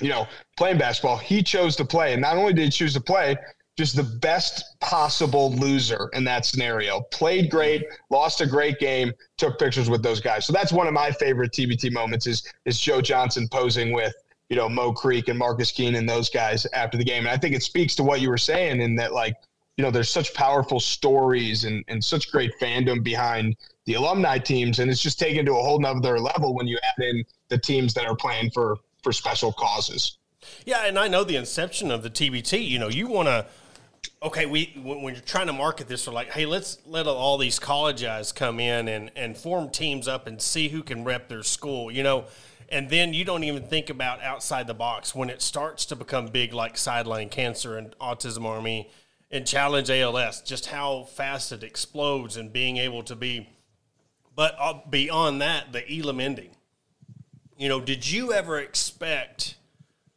you 0.00 0.08
know, 0.08 0.26
playing 0.56 0.78
basketball. 0.78 1.16
He 1.16 1.42
chose 1.42 1.76
to 1.76 1.84
play, 1.84 2.12
and 2.12 2.22
not 2.22 2.36
only 2.36 2.52
did 2.52 2.64
he 2.64 2.70
choose 2.70 2.94
to 2.94 3.00
play, 3.00 3.36
just 3.76 3.96
the 3.96 4.02
best 4.02 4.78
possible 4.80 5.52
loser 5.52 6.10
in 6.12 6.24
that 6.24 6.44
scenario. 6.44 7.00
Played 7.10 7.50
great, 7.50 7.84
lost 8.10 8.40
a 8.40 8.46
great 8.46 8.78
game, 8.78 9.12
took 9.38 9.58
pictures 9.58 9.88
with 9.88 10.02
those 10.02 10.20
guys. 10.20 10.44
So 10.44 10.52
that's 10.52 10.72
one 10.72 10.86
of 10.86 10.92
my 10.92 11.10
favorite 11.10 11.52
TBT 11.52 11.90
moments 11.92 12.26
is 12.26 12.42
is 12.64 12.78
Joe 12.78 13.00
Johnson 13.00 13.48
posing 13.50 13.92
with 13.92 14.12
you 14.50 14.56
know 14.56 14.68
Mo 14.68 14.92
Creek 14.92 15.28
and 15.28 15.38
Marcus 15.38 15.72
Keene 15.72 15.94
and 15.94 16.08
those 16.08 16.28
guys 16.28 16.66
after 16.74 16.98
the 16.98 17.04
game. 17.04 17.20
And 17.20 17.30
I 17.30 17.38
think 17.38 17.54
it 17.54 17.62
speaks 17.62 17.96
to 17.96 18.02
what 18.02 18.20
you 18.20 18.28
were 18.28 18.38
saying 18.38 18.80
in 18.80 18.94
that 18.96 19.14
like 19.14 19.34
you 19.78 19.84
know 19.84 19.90
there's 19.90 20.10
such 20.10 20.34
powerful 20.34 20.78
stories 20.78 21.64
and 21.64 21.82
and 21.88 22.04
such 22.04 22.30
great 22.30 22.52
fandom 22.60 23.02
behind 23.02 23.56
the 23.86 23.94
alumni 23.94 24.38
teams, 24.38 24.78
and 24.78 24.90
it's 24.90 25.02
just 25.02 25.18
taken 25.18 25.46
to 25.46 25.52
a 25.52 25.62
whole 25.62 25.80
nother 25.80 26.20
level 26.20 26.54
when 26.54 26.66
you 26.66 26.78
add 26.82 27.04
in 27.04 27.24
the 27.48 27.58
teams 27.58 27.94
that 27.94 28.06
are 28.06 28.16
playing 28.16 28.50
for 28.50 28.76
for 29.02 29.12
special 29.12 29.52
causes. 29.52 30.18
Yeah, 30.64 30.86
and 30.86 30.98
I 30.98 31.08
know 31.08 31.24
the 31.24 31.36
inception 31.36 31.90
of 31.90 32.02
the 32.02 32.10
TBT. 32.10 32.68
You 32.68 32.78
know, 32.78 32.88
you 32.88 33.06
want 33.06 33.28
to 33.28 33.46
okay, 34.22 34.46
we 34.46 34.72
when 34.82 35.14
you're 35.14 35.22
trying 35.22 35.48
to 35.48 35.52
market 35.52 35.88
this, 35.88 36.06
we're 36.06 36.12
like, 36.12 36.30
hey, 36.30 36.46
let's 36.46 36.78
let 36.86 37.06
all 37.06 37.38
these 37.38 37.58
college 37.58 38.02
guys 38.02 38.32
come 38.32 38.60
in 38.60 38.88
and 38.88 39.10
and 39.16 39.36
form 39.36 39.68
teams 39.70 40.08
up 40.08 40.26
and 40.26 40.40
see 40.40 40.68
who 40.68 40.82
can 40.82 41.04
rep 41.04 41.28
their 41.28 41.42
school, 41.42 41.90
you 41.90 42.02
know. 42.02 42.24
And 42.68 42.88
then 42.88 43.12
you 43.12 43.26
don't 43.26 43.44
even 43.44 43.64
think 43.64 43.90
about 43.90 44.22
outside 44.22 44.66
the 44.66 44.74
box 44.74 45.14
when 45.14 45.28
it 45.28 45.42
starts 45.42 45.84
to 45.86 45.96
become 45.96 46.28
big, 46.28 46.54
like 46.54 46.78
sideline 46.78 47.28
cancer 47.28 47.76
and 47.76 47.94
autism 47.98 48.46
army 48.46 48.90
and 49.30 49.46
challenge 49.46 49.90
ALS. 49.90 50.40
Just 50.40 50.66
how 50.66 51.04
fast 51.04 51.52
it 51.52 51.62
explodes 51.62 52.38
and 52.38 52.50
being 52.50 52.78
able 52.78 53.02
to 53.02 53.14
be. 53.14 53.50
But 54.34 54.54
uh, 54.58 54.80
beyond 54.88 55.42
that, 55.42 55.72
the 55.72 55.84
Elam 55.92 56.18
ending. 56.18 56.56
You 57.58 57.68
know, 57.68 57.80
did 57.80 58.10
you 58.10 58.32
ever 58.32 58.58
expect 58.58 59.56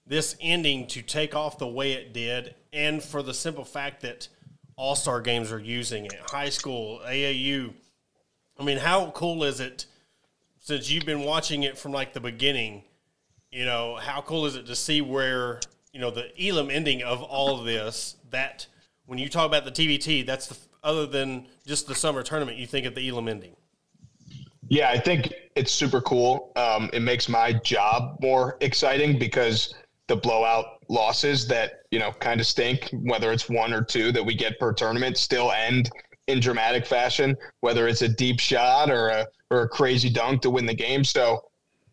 this 0.08 0.36
ending 0.40 0.88
to 0.88 1.02
take 1.02 1.36
off 1.36 1.58
the 1.58 1.68
way 1.68 1.94
it 1.94 2.14
did 2.14 2.56
and 2.72 3.02
for 3.02 3.24
the 3.24 3.34
simple 3.34 3.66
fact 3.66 4.02
that 4.02 4.28
all 4.76 4.96
star 4.96 5.22
games 5.22 5.52
are 5.52 5.60
using 5.60 6.06
it, 6.06 6.20
high 6.30 6.50
school, 6.50 7.02
AAU. 7.06 7.74
I 8.60 8.64
mean, 8.64 8.78
how 8.78 9.12
cool 9.12 9.44
is 9.44 9.60
it 9.60 9.86
since 10.60 10.90
you've 10.90 11.06
been 11.06 11.22
watching 11.22 11.64
it 11.64 11.78
from 11.78 11.92
like 11.92 12.14
the 12.14 12.20
beginning? 12.20 12.84
You 13.52 13.66
know, 13.66 13.96
how 13.96 14.22
cool 14.22 14.46
is 14.46 14.56
it 14.56 14.66
to 14.68 14.76
see 14.76 15.02
where 15.02 15.62
you 15.94 16.00
know 16.00 16.12
the 16.12 16.30
Elam 16.42 16.70
ending 16.70 17.04
of 17.04 17.24
all 17.24 17.58
of 17.58 17.66
this? 17.66 18.18
That 18.32 18.68
when 19.06 19.18
you 19.18 19.30
talk 19.30 19.46
about 19.46 19.66
the 19.66 19.72
TBT, 19.72 20.26
that's 20.26 20.48
the 20.48 20.58
other 20.84 21.06
than 21.06 21.48
just 21.66 21.88
the 21.88 21.96
summer 21.96 22.22
tournament, 22.22 22.58
you 22.58 22.68
think 22.68 22.86
of 22.86 22.96
the 22.96 23.08
Elam 23.08 23.28
ending. 23.28 23.56
Yeah, 24.68 24.90
I 24.90 24.98
think 24.98 25.34
it's 25.56 25.72
super 25.72 26.02
cool. 26.02 26.52
Um, 26.56 26.90
it 26.92 27.02
makes 27.02 27.30
my 27.30 27.54
job 27.54 28.18
more 28.20 28.58
exciting 28.62 29.20
because 29.20 29.74
the 30.08 30.16
blowout 30.16 30.84
losses 30.88 31.48
that 31.48 31.82
you 31.92 32.00
know 32.00 32.12
kind 32.12 32.40
of 32.40 32.48
stink, 32.48 32.90
whether 33.04 33.32
it's 33.32 33.50
one 33.50 33.74
or 33.74 33.84
two 33.84 34.12
that 34.12 34.24
we 34.24 34.36
get 34.36 34.60
per 34.60 34.74
tournament, 34.74 35.18
still 35.18 35.52
end 35.52 35.90
in 36.28 36.40
dramatic 36.40 36.86
fashion, 36.86 37.36
whether 37.62 37.88
it's 37.88 38.02
a 38.02 38.10
deep 38.10 38.40
shot 38.40 38.90
or 38.90 39.10
a 39.10 39.26
or 39.52 39.62
a 39.62 39.70
crazy 39.70 40.10
dunk 40.10 40.42
to 40.42 40.50
win 40.50 40.66
the 40.66 40.74
game. 40.74 41.04
So, 41.04 41.44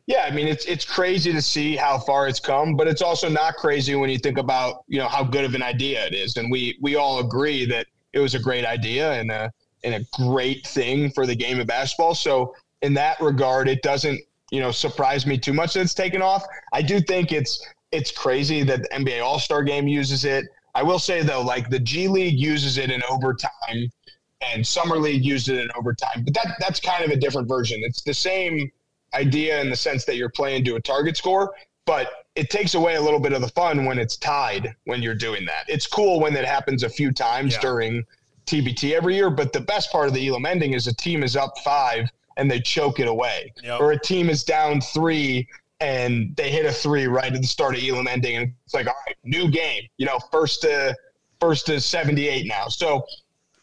yeah, 0.06 0.24
I 0.26 0.30
mean 0.30 0.48
it's 0.48 0.64
it's 0.66 0.84
crazy 0.84 1.32
to 1.32 1.42
see 1.42 1.76
how 1.76 1.98
far 1.98 2.28
it's 2.28 2.40
come, 2.40 2.76
but 2.76 2.88
it's 2.88 3.02
also 3.02 3.28
not 3.28 3.54
crazy 3.56 3.94
when 3.94 4.10
you 4.10 4.18
think 4.18 4.38
about 4.38 4.84
you 4.88 4.98
know 4.98 5.08
how 5.08 5.24
good 5.24 5.44
of 5.44 5.54
an 5.54 5.62
idea 5.62 6.04
it 6.06 6.14
is, 6.14 6.36
and 6.36 6.50
we 6.50 6.76
we 6.80 6.96
all 6.96 7.20
agree 7.20 7.64
that 7.66 7.86
it 8.12 8.18
was 8.18 8.34
a 8.34 8.38
great 8.38 8.64
idea 8.64 9.12
and 9.12 9.30
a 9.30 9.50
and 9.84 9.94
a 9.94 10.04
great 10.12 10.66
thing 10.66 11.10
for 11.10 11.26
the 11.26 11.34
game 11.34 11.60
of 11.60 11.66
basketball. 11.66 12.14
So 12.14 12.54
in 12.82 12.94
that 12.94 13.20
regard, 13.20 13.68
it 13.68 13.82
doesn't 13.82 14.20
you 14.50 14.60
know 14.60 14.70
surprise 14.70 15.26
me 15.26 15.38
too 15.38 15.52
much 15.52 15.74
that 15.74 15.80
it's 15.80 15.94
taken 15.94 16.20
off. 16.20 16.44
I 16.72 16.82
do 16.82 17.00
think 17.00 17.32
it's 17.32 17.66
it's 17.92 18.10
crazy 18.10 18.62
that 18.64 18.82
the 18.82 18.88
NBA 18.88 19.22
All 19.22 19.38
Star 19.38 19.62
Game 19.62 19.86
uses 19.86 20.24
it. 20.24 20.46
I 20.74 20.82
will 20.82 20.98
say 20.98 21.22
though, 21.22 21.42
like 21.42 21.68
the 21.68 21.78
G 21.78 22.08
League 22.08 22.38
uses 22.38 22.78
it 22.78 22.90
in 22.90 23.02
overtime, 23.08 23.92
and 24.40 24.66
Summer 24.66 24.96
League 24.96 25.24
used 25.24 25.48
it 25.48 25.58
in 25.58 25.68
overtime, 25.76 26.24
but 26.24 26.34
that 26.34 26.56
that's 26.58 26.80
kind 26.80 27.04
of 27.04 27.10
a 27.10 27.16
different 27.16 27.46
version. 27.46 27.80
It's 27.84 28.02
the 28.02 28.14
same 28.14 28.70
idea 29.14 29.60
in 29.60 29.70
the 29.70 29.76
sense 29.76 30.04
that 30.06 30.16
you're 30.16 30.30
playing 30.30 30.64
to 30.64 30.76
a 30.76 30.80
target 30.80 31.16
score, 31.16 31.54
but 31.84 32.24
it 32.34 32.48
takes 32.48 32.74
away 32.74 32.94
a 32.94 33.00
little 33.00 33.20
bit 33.20 33.34
of 33.34 33.42
the 33.42 33.48
fun 33.48 33.84
when 33.84 33.98
it's 33.98 34.16
tied 34.16 34.74
when 34.84 35.02
you're 35.02 35.14
doing 35.14 35.44
that. 35.44 35.64
It's 35.68 35.86
cool 35.86 36.18
when 36.18 36.32
that 36.34 36.46
happens 36.46 36.82
a 36.82 36.88
few 36.88 37.12
times 37.12 37.54
yeah. 37.54 37.60
during 37.60 38.04
TBT 38.46 38.92
every 38.92 39.14
year, 39.14 39.28
but 39.28 39.52
the 39.52 39.60
best 39.60 39.92
part 39.92 40.08
of 40.08 40.14
the 40.14 40.26
Elam 40.26 40.46
ending 40.46 40.72
is 40.72 40.86
a 40.86 40.94
team 40.94 41.22
is 41.22 41.36
up 41.36 41.58
five 41.62 42.08
and 42.38 42.50
they 42.50 42.60
choke 42.60 42.98
it 42.98 43.08
away, 43.08 43.52
yep. 43.62 43.78
or 43.78 43.92
a 43.92 44.00
team 44.00 44.30
is 44.30 44.42
down 44.42 44.80
three 44.80 45.46
and 45.82 46.34
they 46.36 46.48
hit 46.48 46.64
a 46.64 46.72
three 46.72 47.08
right 47.08 47.32
at 47.34 47.40
the 47.40 47.46
start 47.46 47.76
of 47.76 47.82
Elam 47.82 48.06
ending, 48.06 48.36
and 48.36 48.54
it's 48.64 48.72
like, 48.72 48.86
all 48.86 48.94
right, 49.06 49.16
new 49.24 49.50
game, 49.50 49.82
you 49.98 50.06
know, 50.06 50.18
first 50.30 50.62
to 50.62 50.94
first 51.40 51.66
to 51.66 51.80
seventy 51.80 52.28
eight 52.28 52.46
now. 52.46 52.68
So 52.68 53.04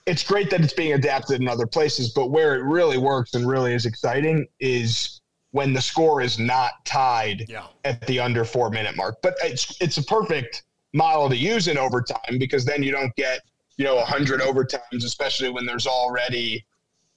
it's 0.05 0.23
great 0.23 0.49
that 0.49 0.61
it's 0.61 0.73
being 0.73 0.93
adapted 0.93 1.39
in 1.39 1.47
other 1.47 1.65
places, 1.65 2.09
but 2.09 2.29
where 2.29 2.55
it 2.55 2.63
really 2.63 2.97
works 2.97 3.35
and 3.35 3.47
really 3.47 3.73
is 3.73 3.85
exciting 3.85 4.47
is 4.59 5.21
when 5.51 5.71
the 5.71 5.81
score 5.81 6.21
is 6.21 6.37
not 6.37 6.83
tied 6.83 7.45
yeah. 7.47 7.67
at 7.85 8.05
the 8.05 8.19
under 8.19 8.43
four 8.43 8.69
minute 8.69 8.97
mark. 8.97 9.17
But 9.23 9.35
it's 9.41 9.79
it's 9.81 9.97
a 9.97 10.03
perfect 10.03 10.63
model 10.93 11.29
to 11.29 11.37
use 11.37 11.69
in 11.69 11.77
overtime 11.77 12.37
because 12.37 12.65
then 12.65 12.83
you 12.83 12.91
don't 12.91 13.15
get 13.15 13.39
you 13.77 13.85
know 13.85 13.97
a 13.97 14.05
hundred 14.05 14.41
overtimes, 14.41 15.05
especially 15.05 15.49
when 15.51 15.65
there's 15.65 15.87
already 15.87 16.65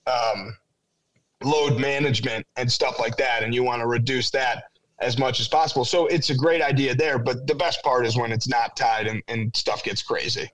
um, 0.07 0.57
load 1.43 1.81
management 1.81 2.47
and 2.55 2.71
stuff 2.71 3.01
like 3.01 3.17
that, 3.17 3.43
and 3.43 3.53
you 3.53 3.65
want 3.65 3.81
to 3.81 3.89
reduce 3.89 4.31
that 4.31 4.65
as 5.03 5.19
much 5.19 5.41
as 5.41 5.49
possible. 5.49 5.85
So 5.85 6.07
it's 6.07 6.31
a 6.31 6.35
great 6.35 6.63
idea 6.63 6.95
there, 6.95 7.19
but 7.19 7.47
the 7.47 7.55
best 7.55 7.83
part 7.83 8.07
is 8.07 8.17
when 8.17 8.33
it's 8.33 8.49
not 8.49 8.77
tied 8.77 9.07
and, 9.07 9.23
and 9.29 9.55
stuff 9.55 9.85
gets 9.85 10.03
crazy. 10.03 10.49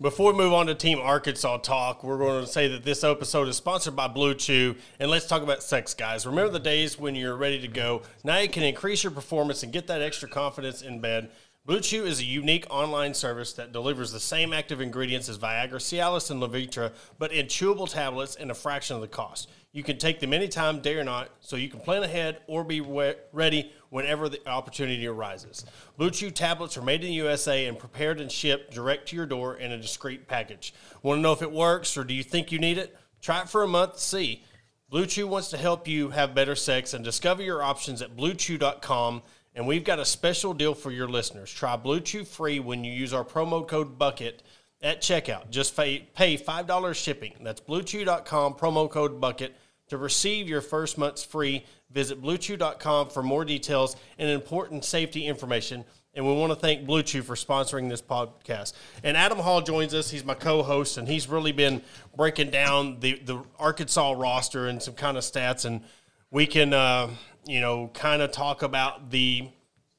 Before 0.00 0.32
we 0.32 0.38
move 0.38 0.52
on 0.52 0.66
to 0.66 0.76
Team 0.76 1.00
Arkansas 1.00 1.56
talk, 1.58 2.04
we're 2.04 2.18
going 2.18 2.44
to 2.44 2.50
say 2.50 2.68
that 2.68 2.84
this 2.84 3.02
episode 3.02 3.48
is 3.48 3.56
sponsored 3.56 3.96
by 3.96 4.06
Blue 4.06 4.32
Chew, 4.32 4.76
and 5.00 5.10
let's 5.10 5.26
talk 5.26 5.42
about 5.42 5.60
sex, 5.60 5.92
guys. 5.92 6.24
Remember 6.24 6.52
the 6.52 6.60
days 6.60 6.96
when 6.96 7.16
you're 7.16 7.34
ready 7.36 7.60
to 7.60 7.66
go. 7.66 8.02
Now 8.22 8.38
you 8.38 8.48
can 8.48 8.62
increase 8.62 9.02
your 9.02 9.10
performance 9.10 9.64
and 9.64 9.72
get 9.72 9.88
that 9.88 10.00
extra 10.00 10.28
confidence 10.28 10.82
in 10.82 11.00
bed. 11.00 11.30
Blue 11.66 11.80
Chew 11.80 12.06
is 12.06 12.20
a 12.20 12.24
unique 12.24 12.64
online 12.70 13.12
service 13.12 13.52
that 13.54 13.72
delivers 13.72 14.12
the 14.12 14.20
same 14.20 14.52
active 14.52 14.80
ingredients 14.80 15.28
as 15.28 15.36
Viagra, 15.36 15.74
Cialis, 15.74 16.30
and 16.30 16.40
Levitra, 16.40 16.92
but 17.18 17.32
in 17.32 17.46
chewable 17.46 17.90
tablets 17.90 18.36
and 18.36 18.50
a 18.52 18.54
fraction 18.54 18.94
of 18.94 19.02
the 19.02 19.08
cost. 19.08 19.50
You 19.72 19.82
can 19.82 19.98
take 19.98 20.18
them 20.18 20.32
anytime, 20.32 20.80
day 20.80 20.96
or 20.96 21.04
night, 21.04 21.28
so 21.40 21.56
you 21.56 21.68
can 21.68 21.80
plan 21.80 22.02
ahead 22.02 22.40
or 22.46 22.64
be 22.64 22.80
ready 22.80 23.72
whenever 23.90 24.28
the 24.28 24.46
opportunity 24.48 25.06
arises. 25.06 25.64
Blue 25.98 26.10
Chew 26.10 26.30
tablets 26.30 26.76
are 26.78 26.82
made 26.82 27.02
in 27.02 27.08
the 27.08 27.14
USA 27.14 27.66
and 27.66 27.78
prepared 27.78 28.20
and 28.20 28.32
shipped 28.32 28.72
direct 28.72 29.08
to 29.08 29.16
your 29.16 29.26
door 29.26 29.56
in 29.56 29.72
a 29.72 29.78
discreet 29.78 30.26
package. 30.26 30.72
Want 31.02 31.18
to 31.18 31.22
know 31.22 31.32
if 31.32 31.42
it 31.42 31.52
works 31.52 31.96
or 31.98 32.04
do 32.04 32.14
you 32.14 32.22
think 32.22 32.50
you 32.50 32.58
need 32.58 32.78
it? 32.78 32.96
Try 33.20 33.42
it 33.42 33.48
for 33.48 33.62
a 33.62 33.68
month 33.68 33.98
see. 33.98 34.44
Blue 34.88 35.04
Chew 35.04 35.26
wants 35.26 35.50
to 35.50 35.58
help 35.58 35.86
you 35.86 36.10
have 36.10 36.34
better 36.34 36.54
sex 36.54 36.94
and 36.94 37.04
discover 37.04 37.42
your 37.42 37.62
options 37.62 38.00
at 38.00 38.16
bluechew.com. 38.16 39.22
And 39.54 39.66
we've 39.66 39.84
got 39.84 39.98
a 39.98 40.04
special 40.04 40.54
deal 40.54 40.72
for 40.72 40.90
your 40.90 41.08
listeners. 41.08 41.52
Try 41.52 41.76
Blue 41.76 42.00
Chew 42.00 42.24
free 42.24 42.58
when 42.58 42.84
you 42.84 42.92
use 42.92 43.12
our 43.12 43.24
promo 43.24 43.68
code 43.68 43.98
BUCKET 43.98 44.40
at 44.82 45.00
checkout. 45.00 45.50
Just 45.50 45.76
pay, 45.76 46.06
$5 46.16 46.94
shipping. 46.94 47.34
That's 47.42 47.60
bluechew.com, 47.60 48.54
promo 48.54 48.90
code 48.90 49.20
BUCKET. 49.20 49.50
To 49.88 49.96
receive 49.96 50.48
your 50.48 50.60
first 50.60 50.98
month's 50.98 51.24
free, 51.24 51.64
visit 51.90 52.20
bluechew.com 52.22 53.08
for 53.08 53.22
more 53.22 53.44
details 53.44 53.96
and 54.18 54.28
important 54.28 54.84
safety 54.84 55.26
information. 55.26 55.84
And 56.14 56.26
we 56.26 56.34
want 56.34 56.52
to 56.52 56.58
thank 56.58 56.86
Blue 56.86 57.02
Chew 57.02 57.22
for 57.22 57.34
sponsoring 57.34 57.88
this 57.88 58.02
podcast. 58.02 58.74
And 59.02 59.16
Adam 59.16 59.38
Hall 59.38 59.62
joins 59.62 59.94
us. 59.94 60.10
He's 60.10 60.24
my 60.24 60.34
co-host, 60.34 60.98
and 60.98 61.08
he's 61.08 61.28
really 61.28 61.52
been 61.52 61.80
breaking 62.16 62.50
down 62.50 63.00
the, 63.00 63.18
the 63.24 63.42
Arkansas 63.58 64.12
roster 64.12 64.66
and 64.66 64.82
some 64.82 64.94
kind 64.94 65.16
of 65.16 65.22
stats. 65.22 65.64
And 65.64 65.82
we 66.30 66.46
can, 66.46 66.74
uh, 66.74 67.10
you 67.46 67.60
know, 67.60 67.88
kind 67.94 68.20
of 68.20 68.30
talk 68.32 68.62
about 68.62 69.10
the 69.10 69.48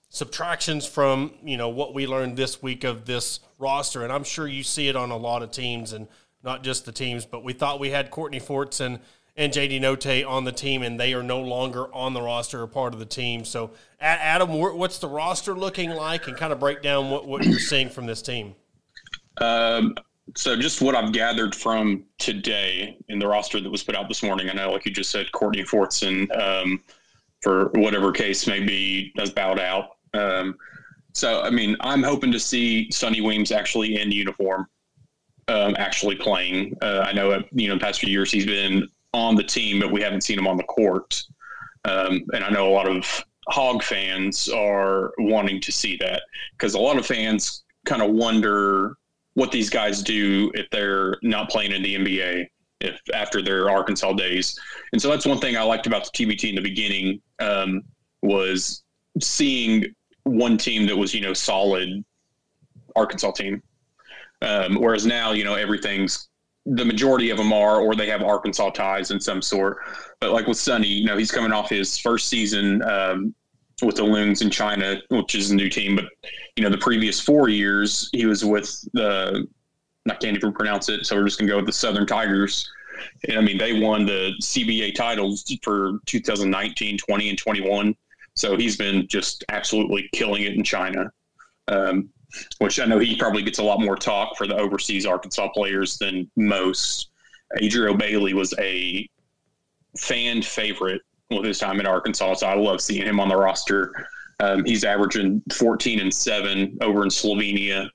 subtractions 0.09 0.88
from 0.88 1.33
you 1.43 1.55
know 1.55 1.69
what 1.69 1.93
we 1.93 2.07
learned 2.07 2.36
this 2.36 2.62
week 2.62 2.83
of 2.83 3.05
this 3.05 3.39
roster, 3.60 4.04
and 4.04 4.12
I'm 4.12 4.24
sure 4.24 4.48
you 4.48 4.63
see 4.63 4.88
it 4.88 4.96
on 4.96 5.12
a 5.12 5.18
lot 5.18 5.44
of 5.44 5.51
teams 5.51 5.94
and 5.94 6.08
not 6.44 6.63
just 6.63 6.86
the 6.86 6.92
teams. 6.92 7.25
But 7.25 7.44
we 7.44 7.54
thought 7.54 7.80
we 7.80 7.92
had 7.92 8.10
Courtney 8.10 8.39
Forts 8.39 8.80
and 8.80 9.00
and 9.39 9.54
JD 9.54 9.80
Notae 9.80 10.28
on 10.28 10.44
the 10.44 10.51
team, 10.51 10.84
and 10.84 11.00
they 11.00 11.13
are 11.13 11.24
no 11.24 11.39
longer 11.39 11.94
on 11.94 12.13
the 12.13 12.22
roster 12.22 12.62
or 12.62 12.68
part 12.68 12.94
of 12.94 13.00
the 13.00 13.06
team. 13.06 13.46
So, 13.46 13.72
Adam, 14.01 14.50
what's 14.50 15.00
the 15.00 15.08
roster 15.08 15.54
looking 15.54 15.92
like, 15.92 16.28
and 16.28 16.36
kind 16.36 16.51
of 16.51 16.60
break 16.60 16.82
down 16.82 17.10
what, 17.10 17.25
what 17.25 17.46
you're 17.46 17.58
seeing 17.58 17.89
from 17.89 18.06
this 18.06 18.22
team? 18.22 18.54
Um, 19.38 19.96
so, 20.36 20.58
just 20.58 20.82
what 20.82 20.94
I've 20.94 21.13
gathered 21.13 21.56
from 21.56 22.04
today 22.18 22.98
in 23.08 23.18
the 23.18 23.28
roster 23.28 23.62
that 23.62 23.70
was 23.70 23.82
put 23.82 23.96
out 23.96 24.10
this 24.10 24.24
morning. 24.24 24.50
I 24.50 24.54
know, 24.54 24.74
like 24.74 24.86
you 24.86 24.92
just 24.92 25.10
said, 25.10 25.32
Courtney 25.32 25.63
Fortson, 25.63 26.30
um, 26.38 26.82
for 27.42 27.70
whatever 27.75 28.12
case 28.12 28.46
may 28.46 28.60
be, 28.60 29.13
has 29.18 29.32
bowed 29.32 29.60
out. 29.60 29.92
Um, 30.13 30.58
so, 31.20 31.42
I 31.42 31.50
mean, 31.50 31.76
I'm 31.82 32.02
hoping 32.02 32.32
to 32.32 32.40
see 32.40 32.90
Sonny 32.92 33.20
Weems 33.20 33.52
actually 33.52 34.00
in 34.00 34.10
uniform, 34.10 34.68
um, 35.50 35.76
actually 35.78 36.16
playing. 36.16 36.78
Uh, 36.82 37.04
I 37.06 37.12
know, 37.12 37.44
you 37.52 37.68
know, 37.68 37.74
the 37.74 37.82
past 37.82 38.00
few 38.00 38.10
years 38.10 38.32
he's 38.32 38.46
been 38.46 38.88
on 39.14 39.36
the 39.36 39.44
team, 39.44 39.82
but 39.82 39.92
we 39.92 40.02
haven't 40.02 40.22
seen 40.22 40.40
him 40.40 40.48
on 40.48 40.56
the 40.56 40.64
court. 40.64 41.22
Um, 41.84 42.24
and 42.34 42.44
I 42.44 42.50
know 42.50 42.70
a 42.70 42.74
lot 42.74 42.88
of 42.88 43.26
hog 43.50 43.84
fans 43.84 44.48
are 44.48 45.12
wanting 45.18 45.60
to 45.60 45.72
see 45.74 45.98
that 45.98 46.24
because 46.54 46.74
a 46.76 46.80
lot 46.80 46.98
of 46.98 47.06
fans 47.06 47.64
kind 47.86 48.02
of 48.02 48.12
wonder 48.12 48.96
what 49.34 49.52
these 49.52 49.70
guys 49.70 50.02
do 50.02 50.52
if 50.54 50.70
they're 50.70 51.18
not 51.22 51.50
playing 51.50 51.72
in 51.74 51.82
the 51.82 51.96
NBA 51.96 52.48
if 52.80 52.98
after 53.14 53.42
their 53.42 53.70
Arkansas 53.70 54.14
days. 54.14 54.58
And 54.94 55.02
so 55.02 55.10
that's 55.10 55.26
one 55.26 55.40
thing 55.40 55.58
I 55.58 55.64
liked 55.64 55.86
about 55.86 56.06
the 56.06 56.26
TBT 56.26 56.50
in 56.50 56.56
the 56.56 56.62
beginning 56.62 57.22
um, 57.40 57.82
was 58.22 58.84
seeing 59.22 59.94
one 60.24 60.58
team 60.58 60.86
that 60.88 60.96
was 60.96 61.14
you 61.14 61.22
know 61.22 61.34
solid 61.34 62.04
Arkansas 62.96 63.32
team. 63.32 63.62
Um, 64.42 64.76
whereas 64.76 65.06
now, 65.06 65.32
you 65.34 65.44
know, 65.44 65.56
everything's 65.56 66.30
the 66.66 66.86
majority 66.86 67.30
of 67.30 67.38
them 67.38 67.52
are, 67.52 67.82
or 67.82 67.96
they 67.96 68.08
have 68.08 68.22
Arkansas 68.22 68.70
ties 68.72 69.12
in 69.12 69.20
some 69.20 69.42
sort. 69.42 69.80
But 70.20 70.32
like 70.32 70.48
with 70.48 70.58
Sonny, 70.58 70.88
you 70.88 71.06
know, 71.06 71.18
he's 71.18 71.32
coming 71.32 71.52
off 71.52 71.70
his 71.70 71.98
first 71.98 72.30
season 72.30 72.82
um, 72.84 73.34
with 73.82 73.96
the 73.96 74.04
Loons 74.04 74.42
in 74.42 74.50
China, 74.50 75.02
which 75.10 75.36
is 75.36 75.52
a 75.52 75.56
new 75.56 75.70
team. 75.70 75.96
But 75.96 76.06
you 76.56 76.64
know, 76.64 76.70
the 76.70 76.78
previous 76.78 77.20
four 77.20 77.50
years 77.50 78.10
he 78.14 78.26
was 78.26 78.46
with 78.46 78.70
the 78.94 79.48
I 80.10 80.16
can't 80.16 80.38
even 80.38 80.54
pronounce 80.54 80.90
it, 80.90 81.06
so 81.06 81.16
we're 81.16 81.26
just 81.26 81.40
gonna 81.40 81.50
go 81.50 81.58
with 81.58 81.66
the 81.66 81.74
Southern 81.74 82.06
Tigers. 82.06 82.70
And, 83.28 83.38
I 83.38 83.42
mean, 83.42 83.58
they 83.58 83.80
won 83.80 84.06
the 84.06 84.34
CBA 84.42 84.94
titles 84.94 85.46
for 85.64 86.00
2019, 86.06 86.98
20, 86.98 87.30
and 87.30 87.38
21. 87.38 87.96
So 88.39 88.55
he's 88.55 88.77
been 88.77 89.05
just 89.08 89.43
absolutely 89.50 90.10
killing 90.13 90.43
it 90.43 90.53
in 90.53 90.63
China. 90.63 91.12
Um, 91.67 92.10
which 92.60 92.79
I 92.79 92.86
know 92.86 93.00
he 93.00 93.15
probably 93.15 93.43
gets 93.43 93.60
a 93.60 93.63
lot 93.63 93.81
more 93.81 93.96
talk 93.96 94.38
for 94.38 94.48
the 94.48 94.55
overseas 94.55 95.05
Arkansas 95.05 95.50
players 95.50 95.98
than 95.98 96.29
most. 96.36 97.10
Adrio 97.62 97.98
Bailey 97.98 98.34
was 98.34 98.53
a 98.60 99.08
fan 99.98 100.41
favorite 100.41 101.01
with 101.31 101.46
his 101.46 101.60
time 101.60 101.79
in 101.79 101.86
Arkansas, 101.86 102.36
so 102.36 102.48
I 102.48 102.55
love 102.55 102.81
seeing 102.81 103.05
him 103.05 103.19
on 103.19 103.27
the 103.27 103.36
roster. 103.36 103.93
Um, 104.39 104.63
he's 104.63 104.84
averaging 104.84 105.41
14 105.53 106.00
and 106.00 106.13
seven 106.13 106.77
over 106.81 107.03
in 107.03 107.10
Slovenia, 107.10 107.89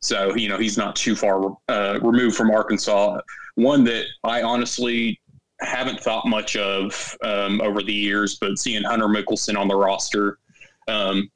so 0.00 0.34
you 0.34 0.48
know 0.48 0.56
he's 0.56 0.78
not 0.78 0.96
too 0.96 1.14
far 1.14 1.56
uh, 1.68 1.98
removed 2.00 2.36
from 2.36 2.50
Arkansas. 2.50 3.20
One 3.56 3.84
that 3.84 4.06
I 4.24 4.42
honestly 4.42 5.19
haven't 5.60 6.00
thought 6.00 6.26
much 6.26 6.56
of 6.56 7.16
um, 7.22 7.60
over 7.60 7.82
the 7.82 7.92
years, 7.92 8.38
but 8.40 8.58
seeing 8.58 8.82
Hunter 8.82 9.06
Mickelson 9.06 9.58
on 9.58 9.68
the 9.68 9.76
roster, 9.76 10.38
um, 10.88 11.30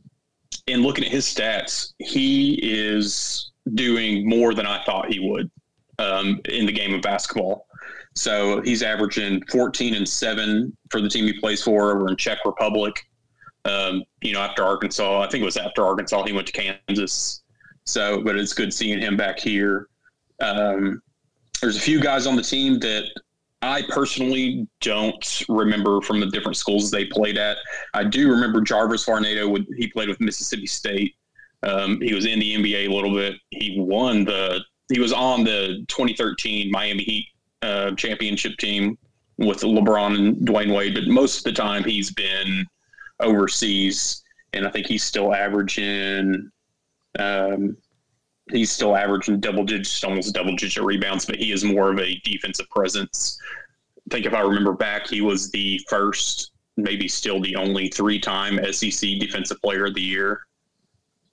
and 0.66 0.82
looking 0.82 1.04
at 1.04 1.10
his 1.10 1.26
stats, 1.26 1.92
he 1.98 2.58
is 2.62 3.52
doing 3.74 4.28
more 4.28 4.54
than 4.54 4.66
I 4.66 4.82
thought 4.84 5.12
he 5.12 5.20
would 5.20 5.50
um, 5.98 6.40
in 6.46 6.66
the 6.66 6.72
game 6.72 6.94
of 6.94 7.02
basketball. 7.02 7.66
So 8.14 8.60
he's 8.62 8.82
averaging 8.82 9.42
14 9.50 9.94
and 9.94 10.08
seven 10.08 10.76
for 10.90 11.00
the 11.00 11.08
team 11.08 11.26
he 11.26 11.32
plays 11.38 11.62
for 11.62 11.94
over 11.94 12.08
in 12.08 12.16
Czech 12.16 12.38
Republic. 12.44 13.06
Um, 13.64 14.04
you 14.22 14.32
know, 14.32 14.40
after 14.40 14.62
Arkansas, 14.62 15.20
I 15.20 15.28
think 15.28 15.42
it 15.42 15.44
was 15.44 15.56
after 15.56 15.84
Arkansas, 15.84 16.24
he 16.24 16.32
went 16.32 16.46
to 16.48 16.76
Kansas. 16.88 17.42
So, 17.84 18.22
but 18.22 18.36
it's 18.36 18.52
good 18.52 18.72
seeing 18.72 19.00
him 19.00 19.16
back 19.16 19.38
here. 19.38 19.88
Um, 20.40 21.02
there's 21.60 21.76
a 21.76 21.80
few 21.80 22.00
guys 22.00 22.26
on 22.26 22.36
the 22.36 22.42
team 22.42 22.78
that 22.80 23.04
I 23.64 23.82
personally 23.88 24.68
don't 24.80 25.42
remember 25.48 26.00
from 26.00 26.20
the 26.20 26.26
different 26.26 26.56
schools 26.56 26.90
they 26.90 27.06
played 27.06 27.38
at. 27.38 27.56
I 27.94 28.04
do 28.04 28.30
remember 28.30 28.60
Jarvis 28.60 29.06
Varnado. 29.06 29.50
Would, 29.50 29.66
he 29.76 29.88
played 29.88 30.08
with 30.08 30.20
Mississippi 30.20 30.66
State. 30.66 31.14
Um, 31.62 32.00
he 32.00 32.14
was 32.14 32.26
in 32.26 32.38
the 32.38 32.54
NBA 32.54 32.88
a 32.88 32.92
little 32.92 33.14
bit. 33.14 33.34
He 33.50 33.76
won 33.78 34.24
the. 34.24 34.60
He 34.92 35.00
was 35.00 35.12
on 35.12 35.44
the 35.44 35.84
2013 35.88 36.70
Miami 36.70 37.02
Heat 37.02 37.26
uh, 37.62 37.92
championship 37.92 38.56
team 38.58 38.98
with 39.38 39.60
LeBron 39.62 40.16
and 40.18 40.36
Dwyane 40.46 40.74
Wade. 40.74 40.94
But 40.94 41.06
most 41.06 41.38
of 41.38 41.44
the 41.44 41.52
time, 41.52 41.82
he's 41.84 42.10
been 42.10 42.66
overseas, 43.20 44.22
and 44.52 44.66
I 44.66 44.70
think 44.70 44.86
he's 44.86 45.04
still 45.04 45.34
averaging. 45.34 46.50
Um, 47.18 47.76
he's 48.50 48.70
still 48.70 48.96
averaging 48.96 49.40
double 49.40 49.64
digits, 49.64 50.02
almost 50.04 50.34
double 50.34 50.56
digit 50.56 50.82
rebounds, 50.82 51.26
but 51.26 51.36
he 51.36 51.52
is 51.52 51.64
more 51.64 51.90
of 51.90 51.98
a 51.98 52.20
defensive 52.24 52.68
presence. 52.70 53.38
I 54.10 54.14
think 54.14 54.26
if 54.26 54.34
I 54.34 54.40
remember 54.40 54.72
back, 54.72 55.08
he 55.08 55.20
was 55.20 55.50
the 55.50 55.80
first, 55.88 56.52
maybe 56.76 57.08
still 57.08 57.40
the 57.40 57.56
only 57.56 57.88
three 57.88 58.18
time 58.18 58.60
SEC 58.72 59.18
Defensive 59.18 59.60
Player 59.62 59.86
of 59.86 59.94
the 59.94 60.02
Year 60.02 60.40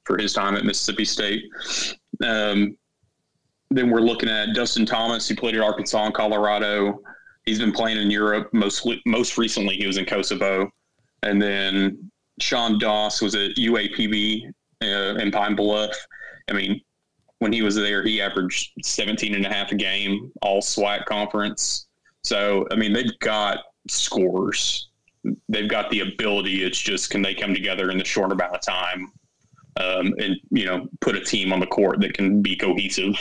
for 0.06 0.18
his 0.18 0.34
time 0.34 0.56
at 0.56 0.66
Mississippi 0.66 1.06
State. 1.06 1.44
Um, 2.24 2.78
then 3.70 3.90
we're 3.90 4.02
looking 4.02 4.30
at 4.30 4.54
Dustin 4.54 4.86
Thomas, 4.86 5.28
who 5.28 5.36
played 5.36 5.56
at 5.56 5.62
Arkansas 5.62 6.06
and 6.06 6.14
Colorado. 6.14 7.02
He's 7.46 7.60
been 7.60 7.72
playing 7.72 7.98
in 7.98 8.12
Europe. 8.12 8.50
Most 8.54 8.88
most 9.06 9.38
recently, 9.38 9.76
he 9.76 9.88
was 9.88 9.98
in 9.98 10.06
Kosovo, 10.06 10.70
and 11.24 11.42
then 11.42 12.12
Sean 12.40 12.78
Doss 12.80 13.22
was 13.22 13.34
at 13.36 13.56
UAPB 13.56 14.52
uh, 14.84 15.20
in 15.20 15.32
Pine 15.32 15.56
Bluff. 15.56 15.96
I 16.50 16.54
mean, 16.54 16.82
when 17.42 17.52
he 17.52 17.64
was 17.64 17.74
there, 17.76 18.04
he 18.04 18.22
averaged 18.22 18.72
17 18.84 19.34
and 19.34 19.44
a 19.44 19.50
half 19.50 19.72
a 19.72 19.76
game, 19.76 20.32
all 20.44 20.62
SWAC 20.62 21.06
conference. 21.06 21.88
So, 22.22 22.68
I 22.72 22.76
mean, 22.76 22.94
they've 22.94 23.18
got 23.18 23.64
scores. 23.88 24.90
They've 25.50 25.68
got 25.68 25.90
the 25.90 26.02
ability. 26.02 26.64
It's 26.64 26.78
just 26.78 27.10
can 27.10 27.24
they 27.24 27.34
come 27.34 27.56
together 27.56 27.90
in 27.90 27.98
the 27.98 28.06
short 28.06 28.32
amount 28.32 28.54
of 28.54 28.62
time 28.62 29.12
um, 29.78 30.14
and, 30.20 30.36
you 30.52 30.66
know, 30.66 30.88
put 31.00 31.16
a 31.16 31.20
team 31.20 31.52
on 31.52 31.60
the 31.60 31.66
court 31.66 32.00
that 32.02 32.14
can 32.14 32.44
be 32.44 32.56
cohesive. 32.56 33.16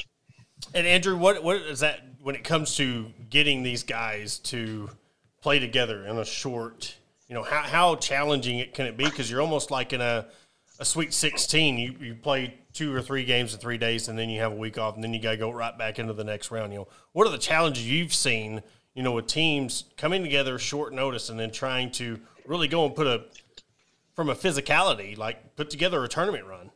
And 0.75 0.87
Andrew, 0.87 1.17
what 1.17 1.43
what 1.43 1.57
is 1.63 1.81
that 1.81 2.01
when 2.21 2.35
it 2.35 2.45
comes 2.45 2.77
to 2.77 3.07
getting 3.31 3.63
these 3.63 3.83
guys 3.83 4.39
to 4.41 4.91
play 5.41 5.59
together 5.59 6.05
in 6.05 6.19
a 6.19 6.27
short, 6.27 6.95
you 7.27 7.35
know, 7.35 7.43
how, 7.43 7.63
how 7.63 7.97
challenging 7.97 8.59
it 8.59 8.75
can 8.75 8.85
it 8.85 8.99
be? 8.99 9.07
Because 9.07 9.31
you're 9.31 9.41
almost 9.41 9.71
like 9.71 9.95
in 9.95 10.03
a, 10.03 10.27
a 10.81 10.85
Sweet 10.85 11.13
16. 11.15 11.79
You, 11.79 11.95
you 12.01 12.15
play 12.15 12.55
two 12.73 12.93
or 12.93 13.03
three 13.03 13.25
games 13.25 13.53
in 13.55 13.61
three 13.61 13.79
days, 13.79 14.09
and 14.09 14.19
then 14.19 14.31
you 14.31 14.41
have 14.41 14.53
a 14.53 14.57
week 14.57 14.79
off, 14.79 14.95
and 14.95 15.05
then 15.05 15.13
you 15.13 15.21
got 15.21 15.33
to 15.33 15.37
go 15.37 15.51
right 15.51 15.77
back 15.77 15.99
into 15.99 16.15
the 16.15 16.25
next 16.25 16.51
round. 16.51 16.73
You 16.73 16.81
know, 16.81 16.89
what 17.13 17.27
are 17.29 17.31
the 17.31 17.39
challenges 17.39 17.89
you've 17.89 18.15
seen? 18.15 18.63
You 18.95 19.05
know, 19.05 19.13
with 19.13 19.29
teams 19.29 19.85
coming 19.97 20.23
together 20.23 20.59
short 20.59 20.93
notice 20.93 21.29
and 21.29 21.39
then 21.39 21.53
trying 21.53 21.93
to 21.93 22.19
really 22.45 22.67
go 22.67 22.87
and 22.87 22.95
put 22.95 23.07
a 23.07 23.25
from 24.17 24.29
a 24.29 24.35
physicality 24.35 25.17
like 25.17 25.55
put 25.55 25.71
together 25.71 26.03
a 26.03 26.09
tournament 26.09 26.45
run. 26.47 26.71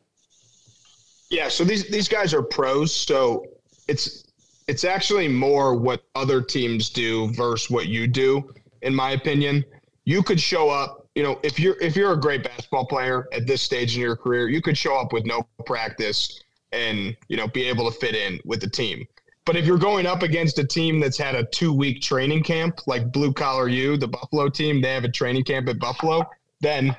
Yeah, 1.31 1.49
so 1.49 1.65
these 1.65 1.89
these 1.89 2.09
guys 2.09 2.33
are 2.33 2.43
pros, 2.43 2.95
so 2.95 3.45
it's 3.89 4.25
it's 4.69 4.85
actually 4.85 5.27
more 5.27 5.75
what 5.75 6.05
other 6.15 6.41
teams 6.41 6.89
do 6.89 7.33
versus 7.33 7.69
what 7.69 7.87
you 7.87 8.07
do, 8.07 8.55
in 8.83 8.95
my 8.95 9.11
opinion. 9.11 9.65
You 10.05 10.23
could 10.23 10.41
show 10.41 10.71
up 10.71 11.04
you 11.15 11.23
know, 11.23 11.39
if 11.43 11.59
you're 11.59 11.81
if 11.81 11.95
you're 11.97 12.13
a 12.13 12.21
great 12.21 12.43
basketball 12.43 12.87
player 12.87 13.29
at 13.33 13.47
this 13.47 13.63
stage 13.63 13.95
in 13.95 14.03
your 14.03 14.17
career, 14.17 14.49
you 14.49 14.61
could 14.61 14.77
show 14.77 14.97
up 14.97 15.13
with 15.13 15.25
no 15.27 15.47
practice 15.65 16.43
and 16.73 17.17
you 17.29 17.37
know 17.37 17.47
be 17.49 17.65
able 17.65 17.91
to 17.91 17.97
fit 17.97 18.15
in 18.15 18.41
with 18.45 18.61
the 18.61 18.69
team. 18.69 19.07
But 19.45 19.57
if 19.57 19.67
you're 19.67 19.79
going 19.79 20.07
up 20.07 20.23
against 20.23 20.59
a 20.59 20.67
team 20.67 20.99
that's 20.99 21.19
had 21.19 21.35
a 21.35 21.45
two 21.45 21.73
week 21.73 22.01
training 22.01 22.43
camp, 22.43 22.81
like 22.87 23.13
Blue 23.13 23.33
Collar 23.33 23.69
U, 23.69 23.97
the 23.97 24.09
Buffalo 24.09 24.49
team, 24.49 24.81
they 24.81 24.93
have 24.93 25.05
a 25.05 25.11
training 25.11 25.45
camp 25.45 25.69
at 25.69 25.79
Buffalo, 25.79 26.29
then 26.61 26.97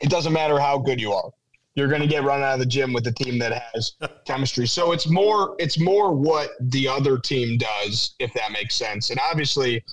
it 0.00 0.08
doesn't 0.08 0.32
matter 0.32 0.58
how 0.58 0.78
good 0.78 1.00
you 1.00 1.12
are. 1.12 1.30
You're 1.74 1.88
going 1.88 2.00
to 2.00 2.06
get 2.06 2.24
run 2.24 2.42
out 2.42 2.54
of 2.54 2.60
the 2.60 2.66
gym 2.66 2.92
with 2.92 3.06
a 3.06 3.12
team 3.12 3.38
that 3.40 3.62
has 3.74 3.92
chemistry. 4.24 4.66
So 4.66 4.92
it's 4.92 5.08
more 5.08 5.54
it's 5.58 5.78
more 5.78 6.14
what 6.14 6.50
the 6.60 6.88
other 6.88 7.18
team 7.18 7.58
does, 7.58 8.14
if 8.18 8.32
that 8.34 8.52
makes 8.52 8.74
sense. 8.76 9.10
And 9.10 9.20
obviously, 9.20 9.84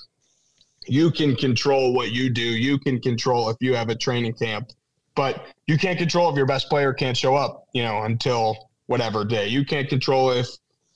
you 0.88 1.12
can 1.12 1.36
control 1.36 1.94
what 1.94 2.12
you 2.12 2.30
do. 2.30 2.42
You 2.42 2.78
can 2.78 3.00
control 3.00 3.50
if 3.50 3.58
you 3.60 3.74
have 3.76 3.90
a 3.90 3.96
training 3.96 4.34
camp, 4.34 4.72
but 5.16 5.48
you 5.68 5.78
can't 5.78 5.98
control 5.98 6.30
if 6.30 6.36
your 6.36 6.46
best 6.46 6.70
player 6.70 6.94
can't 6.94 7.18
show 7.18 7.36
up, 7.36 7.68
you 7.74 7.84
know, 7.84 8.04
until 8.04 8.70
whatever 8.88 9.26
day. 9.26 9.48
You 9.48 9.66
can't 9.66 9.90
control 9.90 10.32
if 10.32 10.48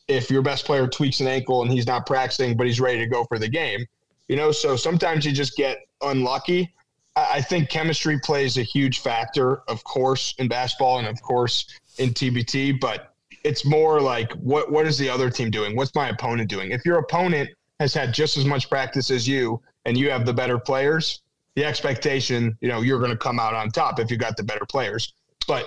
if 0.08 0.32
your 0.32 0.41
best 0.41 0.65
player 0.65 0.88
tweaks 0.88 1.19
an 1.19 1.28
ankle 1.28 1.62
and 1.62 1.71
he's 1.71 1.86
not 1.86 2.06
practicing, 2.06 2.58
but 2.58 2.65
he's 2.65 2.80
ready 2.80 2.97
to 2.97 3.06
go 3.06 3.23
for 3.25 3.38
the 3.38 3.47
game. 3.47 3.86
You 4.28 4.36
know, 4.36 4.52
so 4.52 4.75
sometimes 4.75 5.25
you 5.25 5.32
just 5.32 5.56
get 5.56 5.78
unlucky. 6.02 6.73
I 7.15 7.41
think 7.41 7.69
chemistry 7.69 8.19
plays 8.19 8.58
a 8.58 8.63
huge 8.63 8.99
factor, 8.99 9.58
of 9.67 9.84
course, 9.84 10.34
in 10.39 10.47
basketball 10.47 10.99
and 10.99 11.08
of 11.08 11.21
course 11.21 11.67
in 11.97 12.12
TBT, 12.12 12.80
but 12.80 13.13
it's 13.43 13.65
more 13.65 14.02
like 14.02 14.32
what 14.34 14.71
what 14.71 14.86
is 14.86 14.97
the 14.97 15.10
other 15.10 15.30
team 15.30 15.49
doing? 15.49 15.75
What's 15.75 15.93
my 15.95 16.10
opponent 16.10 16.49
doing? 16.49 16.71
If 16.71 16.86
your 16.86 16.99
opponent 16.99 17.49
has 17.80 17.93
had 17.93 18.13
just 18.13 18.38
as 18.38 18.45
much 18.45 18.69
practice 18.69 19.10
as 19.10 19.28
you 19.28 19.62
and 19.89 19.97
you 19.97 20.12
have 20.12 20.23
the 20.23 20.34
better 20.34 20.60
players, 20.60 21.21
the 21.56 21.65
expectation, 21.65 22.56
you 22.62 22.67
know, 22.67 22.82
you're 22.82 22.99
going 22.99 23.10
to 23.10 23.17
come 23.17 23.39
out 23.39 23.56
on 23.56 23.71
top 23.71 23.99
if 23.99 24.12
you 24.12 24.17
got 24.17 24.38
the 24.38 24.43
better 24.43 24.65
players. 24.67 25.15
But 25.47 25.65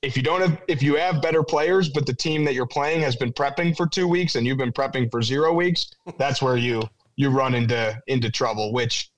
if 0.00 0.16
you 0.16 0.22
don't 0.22 0.40
have, 0.40 0.62
if 0.68 0.82
you 0.82 0.94
have 0.94 1.20
better 1.20 1.42
players, 1.42 1.90
but 1.90 2.06
the 2.06 2.14
team 2.14 2.46
that 2.46 2.54
you're 2.54 2.66
playing 2.66 3.02
has 3.02 3.14
been 3.14 3.30
prepping 3.30 3.76
for 3.76 3.86
two 3.86 4.08
weeks 4.08 4.36
and 4.36 4.46
you've 4.46 4.56
been 4.56 4.72
prepping 4.72 5.10
for 5.10 5.20
zero 5.20 5.52
weeks, 5.52 5.90
that's 6.16 6.40
where 6.40 6.56
you 6.56 6.80
you 7.16 7.28
run 7.28 7.54
into 7.54 8.00
into 8.06 8.30
trouble. 8.30 8.72
Which, 8.72 9.10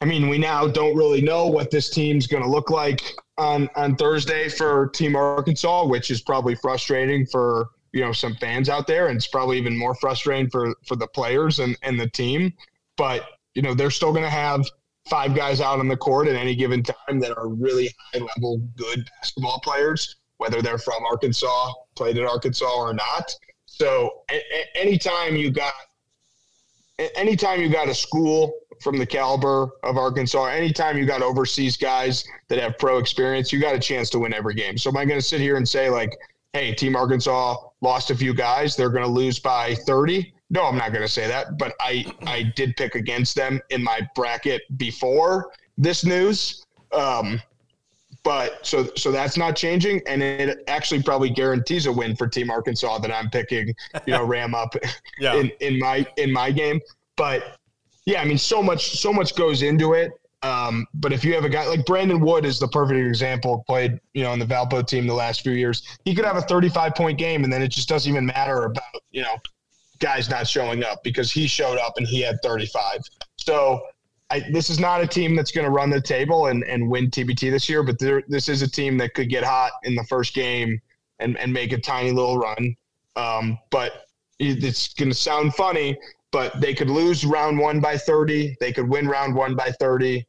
I 0.00 0.06
mean, 0.06 0.30
we 0.30 0.38
now 0.38 0.66
don't 0.66 0.96
really 0.96 1.20
know 1.20 1.46
what 1.46 1.70
this 1.70 1.90
team's 1.90 2.26
going 2.26 2.42
to 2.42 2.48
look 2.48 2.70
like 2.70 3.02
on 3.36 3.68
on 3.76 3.94
Thursday 3.96 4.48
for 4.48 4.88
Team 4.94 5.16
Arkansas, 5.16 5.84
which 5.84 6.10
is 6.10 6.22
probably 6.22 6.54
frustrating 6.54 7.26
for 7.26 7.68
you 7.92 8.00
know 8.00 8.12
some 8.12 8.36
fans 8.36 8.70
out 8.70 8.86
there, 8.86 9.08
and 9.08 9.16
it's 9.18 9.26
probably 9.26 9.58
even 9.58 9.76
more 9.76 9.94
frustrating 9.96 10.48
for 10.48 10.74
for 10.86 10.96
the 10.96 11.08
players 11.08 11.58
and 11.58 11.76
and 11.82 12.00
the 12.00 12.08
team 12.08 12.54
but 12.96 13.24
you 13.54 13.62
know 13.62 13.74
they're 13.74 13.90
still 13.90 14.12
going 14.12 14.24
to 14.24 14.30
have 14.30 14.64
five 15.08 15.34
guys 15.34 15.60
out 15.60 15.78
on 15.78 15.88
the 15.88 15.96
court 15.96 16.26
at 16.28 16.36
any 16.36 16.54
given 16.54 16.82
time 16.82 17.20
that 17.20 17.36
are 17.36 17.48
really 17.48 17.94
high 18.12 18.20
level, 18.36 18.58
good 18.76 19.08
basketball 19.20 19.60
players, 19.60 20.16
whether 20.38 20.62
they're 20.62 20.78
from 20.78 21.04
Arkansas, 21.04 21.72
played 21.94 22.16
at 22.16 22.24
Arkansas 22.24 22.74
or 22.74 22.94
not. 22.94 23.34
So 23.66 24.22
a- 24.30 24.34
a- 24.34 24.78
anytime 24.78 25.36
you 25.36 25.50
got, 25.50 25.72
anytime 27.16 27.60
you 27.60 27.68
got 27.68 27.88
a 27.88 27.94
school 27.94 28.54
from 28.82 28.98
the 28.98 29.06
caliber 29.06 29.68
of 29.82 29.96
Arkansas, 29.96 30.46
anytime 30.46 30.96
you 30.96 31.06
got 31.06 31.22
overseas 31.22 31.76
guys 31.76 32.24
that 32.48 32.58
have 32.58 32.78
pro 32.78 32.98
experience, 32.98 33.52
you 33.52 33.60
got 33.60 33.74
a 33.74 33.78
chance 33.80 34.10
to 34.10 34.18
win 34.18 34.32
every 34.32 34.54
game. 34.54 34.78
So 34.78 34.90
am 34.90 34.96
I 34.96 35.04
going 35.04 35.18
to 35.20 35.26
sit 35.26 35.40
here 35.40 35.56
and 35.56 35.68
say 35.68 35.90
like, 35.90 36.16
hey, 36.52 36.74
Team 36.74 36.96
Arkansas 36.96 37.56
lost 37.80 38.10
a 38.10 38.14
few 38.14 38.32
guys, 38.32 38.76
they're 38.76 38.90
going 38.90 39.04
to 39.04 39.10
lose 39.10 39.38
by 39.38 39.74
30? 39.74 40.33
No, 40.50 40.64
I'm 40.64 40.76
not 40.76 40.90
going 40.92 41.02
to 41.04 41.12
say 41.12 41.26
that, 41.26 41.58
but 41.58 41.74
I 41.80 42.04
I 42.26 42.52
did 42.54 42.76
pick 42.76 42.94
against 42.94 43.34
them 43.34 43.60
in 43.70 43.82
my 43.82 44.00
bracket 44.14 44.62
before 44.76 45.50
this 45.78 46.04
news. 46.04 46.64
Um, 46.92 47.40
but 48.22 48.64
so 48.64 48.88
so 48.96 49.10
that's 49.12 49.36
not 49.36 49.56
changing, 49.56 50.00
and 50.06 50.22
it 50.22 50.62
actually 50.68 51.02
probably 51.02 51.28
guarantees 51.30 51.86
a 51.86 51.92
win 51.92 52.14
for 52.16 52.26
Team 52.26 52.50
Arkansas 52.50 52.98
that 52.98 53.10
I'm 53.12 53.28
picking. 53.30 53.74
You 54.06 54.14
know, 54.14 54.24
Ram 54.24 54.54
up 54.54 54.74
Yeah. 55.18 55.34
in, 55.36 55.50
in 55.60 55.78
my 55.78 56.06
in 56.16 56.32
my 56.32 56.50
game. 56.50 56.80
But 57.16 57.58
yeah, 58.06 58.20
I 58.20 58.24
mean, 58.24 58.38
so 58.38 58.62
much 58.62 58.98
so 58.98 59.12
much 59.12 59.34
goes 59.36 59.62
into 59.62 59.92
it. 59.94 60.12
Um, 60.42 60.86
but 60.94 61.12
if 61.12 61.24
you 61.24 61.34
have 61.34 61.44
a 61.44 61.48
guy 61.48 61.66
like 61.66 61.86
Brandon 61.86 62.20
Wood 62.20 62.44
is 62.44 62.58
the 62.58 62.68
perfect 62.68 62.98
example. 62.98 63.64
Played 63.66 63.98
you 64.12 64.22
know 64.22 64.30
on 64.30 64.38
the 64.38 64.46
Valpo 64.46 64.86
team 64.86 65.06
the 65.06 65.14
last 65.14 65.40
few 65.42 65.52
years. 65.52 65.82
He 66.04 66.14
could 66.14 66.24
have 66.26 66.36
a 66.36 66.42
35 66.42 66.94
point 66.94 67.18
game, 67.18 67.44
and 67.44 67.52
then 67.52 67.62
it 67.62 67.68
just 67.68 67.88
doesn't 67.88 68.10
even 68.10 68.26
matter 68.26 68.64
about 68.64 68.84
you 69.10 69.22
know 69.22 69.36
guys 69.98 70.28
not 70.28 70.46
showing 70.46 70.84
up 70.84 71.02
because 71.02 71.30
he 71.30 71.46
showed 71.46 71.78
up 71.78 71.94
and 71.96 72.06
he 72.06 72.20
had 72.20 72.36
35. 72.42 73.00
So 73.36 73.80
I, 74.30 74.42
this 74.52 74.70
is 74.70 74.80
not 74.80 75.02
a 75.02 75.06
team 75.06 75.36
that's 75.36 75.52
going 75.52 75.64
to 75.64 75.70
run 75.70 75.90
the 75.90 76.00
table 76.00 76.46
and, 76.46 76.64
and 76.64 76.88
win 76.88 77.10
TBT 77.10 77.50
this 77.50 77.68
year, 77.68 77.82
but 77.82 77.98
there, 77.98 78.22
this 78.28 78.48
is 78.48 78.62
a 78.62 78.70
team 78.70 78.98
that 78.98 79.14
could 79.14 79.28
get 79.28 79.44
hot 79.44 79.72
in 79.84 79.94
the 79.94 80.04
first 80.04 80.34
game 80.34 80.80
and, 81.18 81.36
and 81.38 81.52
make 81.52 81.72
a 81.72 81.78
tiny 81.78 82.10
little 82.10 82.38
run. 82.38 82.76
Um, 83.16 83.58
but 83.70 84.06
it's 84.38 84.92
going 84.94 85.10
to 85.10 85.16
sound 85.16 85.54
funny, 85.54 85.96
but 86.32 86.60
they 86.60 86.74
could 86.74 86.90
lose 86.90 87.24
round 87.24 87.58
one 87.58 87.80
by 87.80 87.96
30. 87.96 88.56
They 88.60 88.72
could 88.72 88.88
win 88.88 89.06
round 89.06 89.34
one 89.34 89.54
by 89.54 89.70
30. 89.78 90.26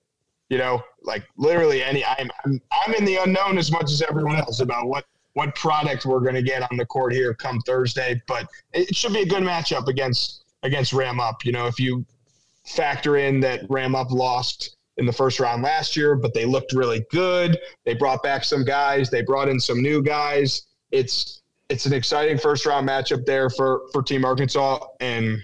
You 0.49 0.60
know, 0.60 0.84
like 1.01 1.23
literally 1.38 1.84
any. 1.84 2.06
I'm 2.06 2.30
I'm, 2.43 2.62
I'm 2.71 2.93
in 2.93 3.04
the 3.04 3.15
unknown 3.15 3.58
as 3.58 3.71
much 3.71 3.91
as 3.91 4.04
everyone 4.04 4.36
else 4.36 4.60
about 4.60 4.86
what 4.88 5.06
what 5.36 5.54
product 5.54 6.06
we're 6.06 6.21
going 6.21 6.36
to 6.36 6.41
get 6.41 6.63
on 6.63 6.78
the 6.78 6.86
court 6.86 7.13
here 7.13 7.34
come 7.34 7.60
Thursday. 7.62 8.21
But 8.28 8.48
it 8.74 8.95
should 8.95 9.13
be 9.13 9.21
a 9.21 9.26
good 9.26 9.43
matchup 9.43 9.88
against 9.88 10.45
against 10.63 10.93
Ram 10.93 11.19
Up. 11.19 11.45
You 11.45 11.52
know, 11.52 11.67
if 11.67 11.80
you 11.80 12.06
factor 12.65 13.17
in 13.17 13.39
that 13.41 13.62
Ram 13.69 13.95
Up 13.95 14.12
lost 14.12 14.78
in 14.98 15.06
the 15.06 15.12
first 15.12 15.39
round 15.41 15.62
last 15.62 15.95
year, 15.95 16.15
but 16.15 16.34
they 16.34 16.45
looked 16.45 16.71
really 16.71 17.06
good. 17.12 17.60
They 17.84 17.93
brought 17.93 18.24
back 18.24 18.45
some 18.45 18.63
guys. 18.63 19.10
They 19.10 19.21
brought 19.21 19.50
in 19.50 19.60
some 19.60 19.82
new 19.82 20.02
guys. 20.02 20.63
It's 20.91 21.41
it's 21.69 21.86
an 21.86 21.93
exciting 21.93 22.38
first 22.38 22.65
round 22.65 22.88
matchup 22.88 23.26
there 23.26 23.50
for 23.50 23.82
for 23.91 24.02
Team 24.02 24.24
Arkansas, 24.24 24.80
and 25.02 25.38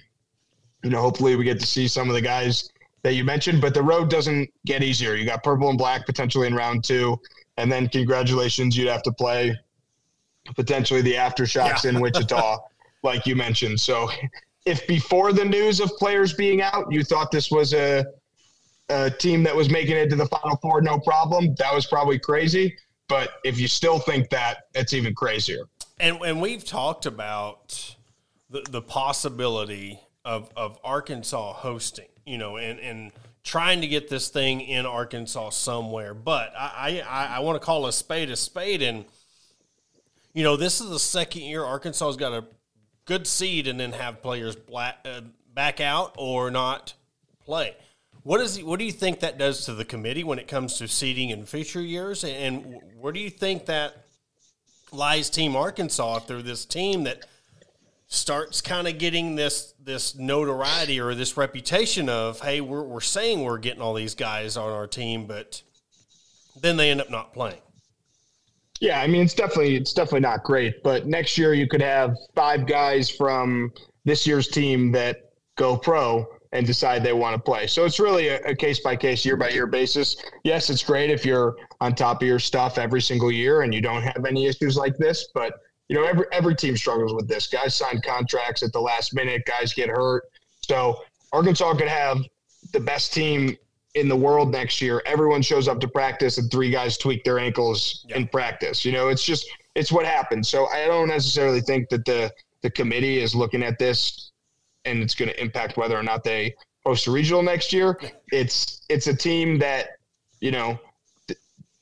you 0.83 0.89
know 0.89 1.01
hopefully 1.01 1.35
we 1.35 1.43
get 1.43 1.59
to 1.59 1.67
see 1.67 1.87
some 1.87 2.07
of 2.07 2.15
the 2.15 2.21
guys 2.21 2.69
that 3.03 3.15
you 3.15 3.25
mentioned. 3.25 3.59
But 3.59 3.73
the 3.73 3.83
road 3.83 4.09
doesn't 4.09 4.49
get 4.65 4.83
easier. 4.83 5.15
You 5.15 5.25
got 5.25 5.43
purple 5.43 5.67
and 5.67 5.77
black 5.77 6.05
potentially 6.05 6.47
in 6.47 6.55
round 6.55 6.85
two, 6.85 7.19
and 7.57 7.69
then 7.69 7.89
congratulations, 7.89 8.77
you'd 8.77 8.87
have 8.87 9.03
to 9.03 9.11
play 9.11 9.53
potentially 10.55 11.01
the 11.01 11.13
aftershocks 11.13 11.83
Yeah. 11.83 11.91
in 11.91 11.99
Wichita, 11.99 12.57
like 13.03 13.25
you 13.25 13.35
mentioned. 13.35 13.79
So 13.79 14.09
if 14.65 14.85
before 14.87 15.33
the 15.33 15.45
news 15.45 15.79
of 15.79 15.89
players 15.97 16.33
being 16.33 16.61
out, 16.61 16.91
you 16.91 17.03
thought 17.03 17.31
this 17.31 17.49
was 17.51 17.73
a, 17.73 18.05
a 18.89 19.09
team 19.09 19.43
that 19.43 19.55
was 19.55 19.69
making 19.69 19.95
it 19.97 20.09
to 20.09 20.15
the 20.15 20.25
Final 20.27 20.57
Four, 20.57 20.81
no 20.81 20.99
problem, 20.99 21.55
that 21.55 21.73
was 21.73 21.85
probably 21.85 22.19
crazy. 22.19 22.75
But 23.07 23.31
if 23.43 23.59
you 23.59 23.67
still 23.67 23.99
think 23.99 24.29
that, 24.29 24.59
it's 24.73 24.93
even 24.93 25.13
crazier. 25.13 25.65
And 25.99 26.17
and 26.21 26.41
we've 26.41 26.63
talked 26.63 27.05
about 27.05 27.95
the 28.49 28.63
the 28.69 28.81
possibility 28.81 29.99
of 30.25 30.49
of 30.55 30.77
Arkansas 30.83 31.53
hosting, 31.53 32.07
you 32.25 32.37
know, 32.37 32.57
and 32.57 32.79
and 32.79 33.11
trying 33.43 33.81
to 33.81 33.87
get 33.87 34.07
this 34.09 34.29
thing 34.29 34.61
in 34.61 34.85
Arkansas 34.85 35.49
somewhere. 35.49 36.13
But 36.13 36.53
I 36.57 37.03
I, 37.07 37.25
I 37.37 37.39
want 37.39 37.59
to 37.59 37.65
call 37.65 37.85
a 37.85 37.91
spade 37.93 38.29
a 38.29 38.35
spade, 38.35 38.81
and 38.81 39.05
you 40.33 40.43
know, 40.43 40.55
this 40.55 40.81
is 40.81 40.89
the 40.89 40.99
second 40.99 41.43
year 41.43 41.63
Arkansas's 41.63 42.17
got 42.17 42.33
a 42.33 42.45
good 43.05 43.27
seed, 43.27 43.67
and 43.67 43.79
then 43.79 43.91
have 43.93 44.21
players 44.21 44.55
black, 44.55 44.99
uh, 45.05 45.21
back 45.53 45.79
out 45.79 46.15
or 46.17 46.51
not 46.51 46.93
play. 47.43 47.75
What 48.23 48.39
is 48.39 48.63
what 48.63 48.79
do 48.79 48.85
you 48.85 48.91
think 48.91 49.21
that 49.21 49.37
does 49.37 49.65
to 49.65 49.73
the 49.73 49.85
committee 49.85 50.23
when 50.23 50.39
it 50.39 50.47
comes 50.47 50.77
to 50.77 50.87
seeding 50.87 51.29
in 51.29 51.45
future 51.45 51.81
years, 51.81 52.23
and 52.23 52.79
where 52.99 53.11
do 53.11 53.19
you 53.19 53.29
think 53.29 53.65
that 53.65 54.05
lies 54.91 55.29
Team 55.29 55.55
Arkansas 55.55 56.19
they're 56.19 56.41
this 56.41 56.65
team 56.65 57.05
that 57.05 57.25
starts 58.07 58.61
kind 58.61 58.87
of 58.89 58.97
getting 58.97 59.35
this 59.35 59.73
this 59.81 60.15
notoriety 60.15 60.99
or 60.99 61.15
this 61.15 61.37
reputation 61.37 62.09
of 62.09 62.41
hey 62.41 62.59
we're, 62.59 62.83
we're 62.83 62.99
saying 62.99 63.41
we're 63.41 63.57
getting 63.57 63.81
all 63.81 63.93
these 63.93 64.15
guys 64.15 64.57
on 64.57 64.69
our 64.69 64.85
team 64.85 65.25
but 65.25 65.61
then 66.59 66.75
they 66.75 66.91
end 66.91 66.99
up 66.99 67.09
not 67.09 67.33
playing 67.33 67.61
Yeah, 68.81 68.99
I 68.99 69.07
mean 69.07 69.21
it's 69.21 69.35
definitely 69.35 69.75
it's 69.75 69.93
definitely 69.93 70.21
not 70.21 70.43
great, 70.43 70.81
but 70.83 71.05
next 71.05 71.37
year 71.37 71.53
you 71.53 71.67
could 71.67 71.81
have 71.81 72.17
five 72.35 72.65
guys 72.65 73.09
from 73.09 73.71
this 74.05 74.25
year's 74.25 74.47
team 74.47 74.91
that 74.93 75.31
go 75.55 75.77
pro 75.77 76.25
and 76.51 76.65
decide 76.65 77.03
they 77.03 77.13
want 77.13 77.35
to 77.35 77.41
play. 77.41 77.67
So 77.67 77.85
it's 77.85 77.99
really 77.99 78.29
a 78.29 78.55
case 78.55 78.79
by 78.79 78.95
case, 78.95 79.23
year 79.23 79.37
by 79.37 79.49
year 79.49 79.67
basis. 79.67 80.17
Yes, 80.43 80.69
it's 80.69 80.83
great 80.83 81.11
if 81.11 81.23
you're 81.25 81.55
on 81.79 81.95
top 81.95 82.21
of 82.23 82.27
your 82.27 82.39
stuff 82.39 82.77
every 82.79 83.01
single 83.01 83.31
year 83.31 83.61
and 83.61 83.73
you 83.73 83.81
don't 83.81 84.01
have 84.01 84.25
any 84.27 84.47
issues 84.47 84.75
like 84.75 84.97
this, 84.97 85.29
but 85.33 85.53
you 85.87 85.95
know 85.95 86.03
every 86.03 86.25
every 86.31 86.55
team 86.55 86.75
struggles 86.75 87.13
with 87.13 87.27
this. 87.27 87.47
Guys 87.47 87.75
sign 87.75 88.01
contracts 88.03 88.63
at 88.63 88.73
the 88.73 88.81
last 88.81 89.13
minute, 89.13 89.43
guys 89.45 89.75
get 89.75 89.89
hurt. 89.89 90.23
So 90.67 91.03
Arkansas 91.31 91.75
could 91.75 91.87
have 91.87 92.17
the 92.73 92.79
best 92.79 93.13
team 93.13 93.55
in 93.95 94.07
the 94.07 94.15
world 94.15 94.51
next 94.51 94.81
year. 94.81 95.01
Everyone 95.05 95.41
shows 95.41 95.67
up 95.67 95.79
to 95.81 95.87
practice 95.87 96.37
and 96.37 96.49
three 96.49 96.69
guys 96.71 96.97
tweak 96.97 97.23
their 97.23 97.39
ankles 97.39 98.05
Yeah. 98.09 98.17
in 98.17 98.27
practice. 98.27 98.85
You 98.85 98.91
know, 98.93 99.09
it's 99.09 99.23
just 99.23 99.47
it's 99.75 99.91
what 99.91 100.05
happens. 100.05 100.49
So 100.49 100.67
I 100.67 100.85
don't 100.87 101.07
necessarily 101.07 101.61
think 101.61 101.89
that 101.89 102.05
the 102.05 102.31
the 102.61 102.69
committee 102.69 103.19
is 103.19 103.33
looking 103.35 103.63
at 103.63 103.79
this 103.79 104.31
and 104.85 105.01
it's 105.01 105.15
going 105.15 105.29
to 105.29 105.41
impact 105.41 105.77
whether 105.77 105.97
or 105.97 106.03
not 106.03 106.23
they 106.23 106.53
host 106.85 107.07
a 107.07 107.11
regional 107.11 107.43
next 107.43 107.73
year. 107.73 107.99
It's 108.31 108.81
it's 108.89 109.07
a 109.07 109.15
team 109.15 109.59
that 109.59 109.89
you 110.39 110.51
know 110.51 110.79
th- 111.27 111.39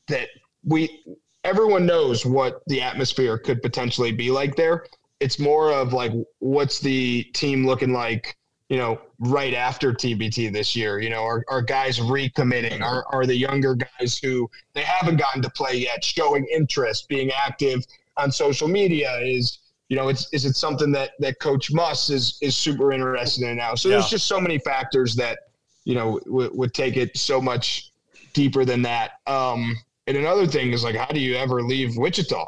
that 0.07 0.29
we 0.65 1.03
everyone 1.43 1.85
knows 1.85 2.25
what 2.25 2.61
the 2.67 2.81
atmosphere 2.81 3.37
could 3.37 3.61
potentially 3.61 4.11
be 4.11 4.31
like 4.31 4.55
there. 4.55 4.85
It's 5.19 5.37
more 5.39 5.71
of 5.71 5.93
like 5.93 6.11
what's 6.39 6.79
the 6.79 7.23
team 7.33 7.65
looking 7.65 7.91
like, 7.93 8.35
you 8.69 8.77
know, 8.77 9.01
right 9.17 9.53
after 9.55 9.91
TBT 9.91 10.53
this 10.53 10.75
year. 10.75 10.99
You 10.99 11.09
know, 11.09 11.23
are, 11.23 11.43
are 11.47 11.61
guys 11.61 11.99
recommitting? 11.99 12.81
Are 12.81 13.03
are 13.11 13.25
the 13.25 13.35
younger 13.35 13.75
guys 13.75 14.17
who 14.17 14.49
they 14.73 14.83
haven't 14.83 15.17
gotten 15.17 15.41
to 15.41 15.49
play 15.49 15.75
yet 15.75 16.03
showing 16.03 16.45
interest, 16.53 17.09
being 17.09 17.31
active 17.31 17.83
on 18.17 18.31
social 18.31 18.67
media? 18.67 19.17
Is 19.23 19.59
you 19.89 19.95
know, 19.95 20.07
it's 20.07 20.31
is 20.33 20.45
it 20.45 20.55
something 20.55 20.91
that 20.91 21.11
that 21.19 21.39
Coach 21.39 21.71
Muss 21.71 22.09
is 22.11 22.37
is 22.41 22.55
super 22.55 22.93
interested 22.93 23.43
in 23.49 23.57
now? 23.57 23.73
So 23.75 23.89
Yeah. 23.89 23.95
there's 23.95 24.09
just 24.09 24.27
so 24.27 24.39
many 24.39 24.59
factors 24.59 25.15
that 25.15 25.39
you 25.83 25.95
know 25.95 26.19
would 26.27 26.55
would 26.55 26.73
take 26.73 26.95
it 26.95 27.17
so 27.17 27.41
much 27.41 27.91
deeper 28.33 28.63
than 28.65 28.83
that. 28.83 29.13
Um, 29.25 29.75
and 30.05 30.15
another 30.15 30.45
thing 30.45 30.73
is 30.73 30.83
like, 30.83 30.95
how 30.95 31.07
do 31.07 31.19
you 31.19 31.35
ever 31.35 31.63
leave 31.63 31.97
Wichita? 31.97 32.45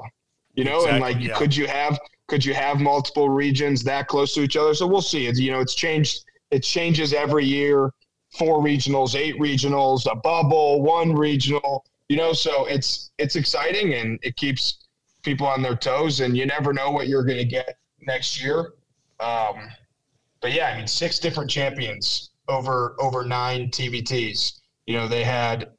You 0.54 0.66
know, 0.66 0.86
and 0.86 1.00
like, 1.00 1.18
yeah. 1.20 1.36
could 1.38 1.56
you 1.56 1.66
have 1.66 1.98
could 2.32 2.46
you 2.46 2.54
have 2.54 2.80
multiple 2.80 3.28
regions 3.28 3.84
that 3.84 4.08
close 4.08 4.34
to 4.34 4.42
each 4.42 4.56
other? 4.56 4.74
So 4.74 4.88
we'll 4.88 5.02
see. 5.02 5.28
It's 5.28 5.38
you 5.38 5.52
know, 5.52 5.60
it's 5.60 5.76
changed. 5.76 6.24
It 6.50 6.64
changes 6.64 7.14
every 7.14 7.44
year. 7.44 7.92
Four 8.30 8.64
regionals, 8.64 9.16
eight 9.16 9.38
regionals, 9.38 10.10
a 10.10 10.16
bubble, 10.16 10.82
one 10.82 11.14
regional. 11.14 11.84
You 12.08 12.16
know, 12.16 12.32
so 12.32 12.68
it's 12.68 13.12
it's 13.18 13.36
exciting 13.36 13.96
and 13.96 14.18
it 14.24 14.38
keeps 14.38 14.88
people 15.24 15.46
on 15.46 15.62
their 15.62 15.76
toes, 15.76 16.22
and 16.22 16.38
you 16.38 16.46
never 16.46 16.72
know 16.72 16.90
what 16.90 17.10
you're 17.10 17.26
going 17.26 17.38
to 17.38 17.44
get 17.44 17.78
next 18.00 18.42
year. 18.42 18.76
Um, 19.20 19.68
but 20.40 20.54
yeah, 20.54 20.70
I 20.70 20.78
mean, 20.78 20.88
six 20.88 21.20
different 21.20 21.50
champions 21.50 22.30
over 22.48 22.96
over 23.02 23.26
nine 23.26 23.68
TBTs. 23.72 24.62
You 24.86 24.96
know, 24.96 25.10
they 25.10 25.26
had 25.26 25.72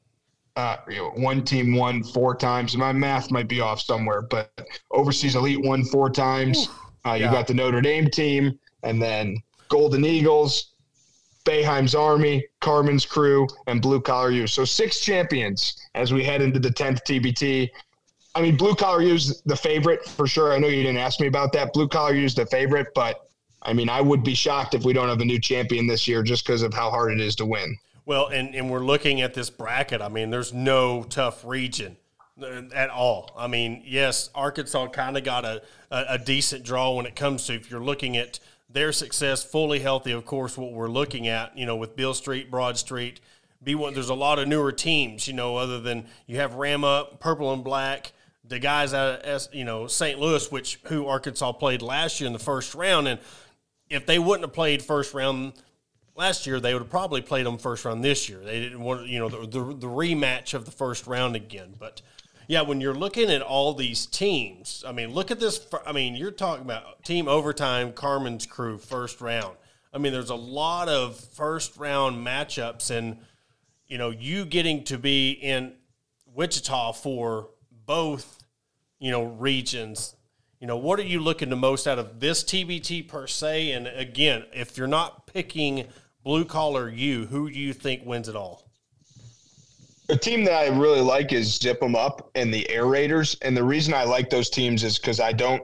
uh, 0.57 0.77
you 0.89 0.97
know, 0.97 1.11
one 1.11 1.45
team 1.45 1.75
won 1.75 2.03
four 2.03 2.35
times. 2.35 2.77
My 2.77 2.93
math 2.93 3.31
might 3.31 3.49
be 3.49 3.61
off 3.61 3.81
somewhere, 3.81 4.23
but 4.23 4.51
overseas 4.91 5.35
elite 5.35 5.63
won 5.63 5.85
four 5.85 6.11
times. 6.11 6.69
Uh, 7.07 7.15
you 7.15 7.25
yeah. 7.25 7.33
got 7.33 7.47
the 7.47 7.55
Notre 7.55 7.81
Dame 7.81 8.09
team, 8.09 8.59
and 8.83 9.01
then 9.01 9.37
Golden 9.69 10.05
Eagles, 10.05 10.73
Boeheim's 11.45 11.95
Army, 11.95 12.47
Carmen's 12.61 13.07
Crew, 13.07 13.49
and 13.67 13.81
Blue 13.81 14.01
Collar 14.01 14.31
U. 14.31 14.47
So 14.47 14.65
six 14.65 15.01
champions 15.01 15.77
as 15.95 16.13
we 16.13 16.23
head 16.23 16.43
into 16.43 16.61
the 16.61 16.71
tenth 16.71 17.03
TBT. 17.05 17.71
I 18.35 18.43
mean, 18.43 18.57
Blue 18.57 18.75
Collar 18.75 19.03
U's 19.03 19.43
the 19.43 19.57
favorite 19.57 20.05
for 20.05 20.27
sure. 20.27 20.53
I 20.53 20.59
know 20.59 20.69
you 20.69 20.83
didn't 20.83 20.99
ask 20.99 21.21
me 21.21 21.27
about 21.27 21.53
that. 21.55 21.73
Blue 21.73 21.89
Collar 21.89 22.15
U's 22.15 22.35
the 22.35 22.47
favorite, 22.47 22.89
but 22.95 23.29
I 23.63 23.73
mean, 23.73 23.89
I 23.89 24.01
would 24.01 24.23
be 24.23 24.35
shocked 24.35 24.75
if 24.75 24.85
we 24.85 24.93
don't 24.93 25.09
have 25.09 25.21
a 25.21 25.25
new 25.25 25.41
champion 25.41 25.87
this 25.87 26.09
year 26.09 26.23
just 26.23 26.47
because 26.47 26.63
of 26.63 26.75
how 26.75 26.91
hard 26.91 27.13
it 27.13 27.21
is 27.21 27.37
to 27.37 27.47
win. 27.47 27.77
Well, 28.13 28.27
and, 28.27 28.55
and 28.55 28.69
we're 28.69 28.85
looking 28.85 29.23
at 29.23 29.33
this 29.33 29.49
bracket. 29.49 30.03
I 30.03 30.11
mean, 30.11 30.29
there's 30.29 30.53
no 30.53 31.03
tough 31.03 31.47
region 31.47 31.97
at 32.75 32.91
all. 32.91 33.33
I 33.35 33.47
mean, 33.47 33.83
yes, 33.87 34.29
Arkansas 34.35 34.89
kind 34.89 35.17
of 35.17 35.25
got 35.25 35.47
a, 35.47 35.63
a, 35.91 36.05
a, 36.11 36.19
decent 36.19 36.63
draw 36.63 36.95
when 36.95 37.07
it 37.07 37.17
comes 37.17 37.47
to 37.47 37.55
if 37.55 37.71
you're 37.71 37.81
looking 37.81 38.19
at 38.19 38.39
their 38.69 38.93
success 38.93 39.43
fully 39.43 39.79
healthy. 39.79 40.13
Of 40.13 40.27
course, 40.27 40.59
what 40.59 40.73
we're 40.73 40.91
looking 40.91 41.27
at, 41.27 41.57
you 41.57 41.65
know, 41.65 41.75
with 41.75 41.97
Bill 41.97 42.13
Street, 42.13 42.51
Broad 42.51 42.77
Street, 42.77 43.19
be 43.65 43.75
one. 43.75 43.95
There's 43.95 44.11
a 44.11 44.15
lot 44.15 44.39
of 44.39 44.47
newer 44.47 44.73
teams, 44.73 45.27
you 45.27 45.33
know, 45.33 45.57
other 45.57 45.81
than 45.81 46.05
you 46.27 46.37
have 46.37 46.57
Ram 46.57 46.85
Up, 46.85 47.19
Purple 47.19 47.51
and 47.55 47.65
Black, 47.65 48.13
the 48.45 48.59
guys 48.59 48.93
out 48.93 49.23
of 49.23 49.49
you 49.55 49.65
know 49.65 49.87
St. 49.87 50.19
Louis, 50.19 50.53
which 50.53 50.81
who 50.85 51.07
Arkansas 51.07 51.53
played 51.53 51.81
last 51.81 52.21
year 52.21 52.27
in 52.27 52.35
the 52.35 52.39
first 52.39 52.75
round, 52.75 53.09
and 53.09 53.19
if 53.89 54.05
they 54.05 54.19
wouldn't 54.19 54.45
have 54.45 54.53
played 54.53 54.83
first 54.83 55.15
round 55.15 55.55
last 56.15 56.47
year, 56.47 56.61
they 56.61 56.73
would 56.73 56.83
have 56.83 56.91
probably 56.91 57.21
played 57.21 57.47
them 57.47 57.59
first 57.59 57.85
round 57.85 58.05
this 58.05 58.29
year. 58.29 58.41
They 58.41 58.61
didn't 58.61 58.81
want 58.81 59.07
you 59.07 59.19
know 59.19 59.29
the, 59.29 59.47
the, 59.47 59.75
the 59.75 59.87
rematch 59.87 60.55
of 60.55 60.65
the 60.65 60.71
first 60.71 61.07
round 61.07 61.37
again, 61.37 61.75
but. 61.79 62.03
Yeah, 62.49 62.63
when 62.63 62.81
you're 62.81 62.93
looking 62.93 63.31
at 63.31 63.41
all 63.41 63.73
these 63.73 64.05
teams, 64.05 64.83
I 64.87 64.91
mean, 64.91 65.15
look 65.15 65.31
at 65.31 65.39
this. 65.39 65.65
I 65.87 65.93
mean, 65.93 66.17
you're 66.17 66.33
talking 66.33 66.65
about 66.65 67.05
team 67.05 67.29
overtime, 67.29 67.93
Carmen's 67.93 68.47
crew, 68.47 68.79
first 68.79 69.21
round. 69.21 69.57
I 69.95 69.99
mean, 69.99 70.13
there's 70.13 70.29
a 70.29 70.35
lot 70.35 70.89
of 70.89 71.17
first 71.17 71.77
round 71.77 72.27
matchups, 72.27 72.91
and 72.91 73.19
you 73.87 73.97
know, 73.97 74.11
you 74.11 74.45
getting 74.45 74.85
to 74.85 74.99
be 74.99 75.33
in 75.33 75.75
Wichita 76.35 76.93
for 76.93 77.51
both, 77.87 78.43
you 78.99 79.11
know, 79.11 79.25
regions. 79.25 80.15
You 80.61 80.67
know, 80.67 80.77
what 80.77 80.99
are 80.99 81.05
you 81.05 81.21
looking 81.21 81.51
the 81.51 81.57
most 81.57 81.87
out 81.87 81.99
of 81.99 82.21
this 82.21 82.43
TBT 82.43 83.07
per 83.09 83.27
se? 83.27 83.73
And 83.73 83.87
again, 83.87 84.45
if 84.53 84.79
you're 84.79 84.87
not 84.87 85.27
picking 85.27 85.89
blue 86.25 86.45
collar 86.45 86.89
you, 86.89 87.27
who 87.27 87.51
do 87.51 87.59
you 87.59 87.73
think 87.73 88.05
wins 88.05 88.29
it 88.29 88.37
all? 88.37 88.69
The 90.09 90.17
team 90.17 90.45
that 90.45 90.55
I 90.55 90.69
really 90.69 91.01
like 91.01 91.33
is 91.33 91.57
Zip 91.57 91.83
'em 91.83 91.95
Up 91.95 92.31
and 92.35 92.53
the 92.53 92.69
Air 92.69 92.87
Raiders. 92.87 93.37
And 93.43 93.57
the 93.57 93.65
reason 93.65 93.95
I 93.95 94.05
like 94.05 94.31
those 94.31 94.51
teams 94.51 94.85
is 94.85 94.99
because 94.99 95.21
I 95.21 95.33
don't 95.33 95.63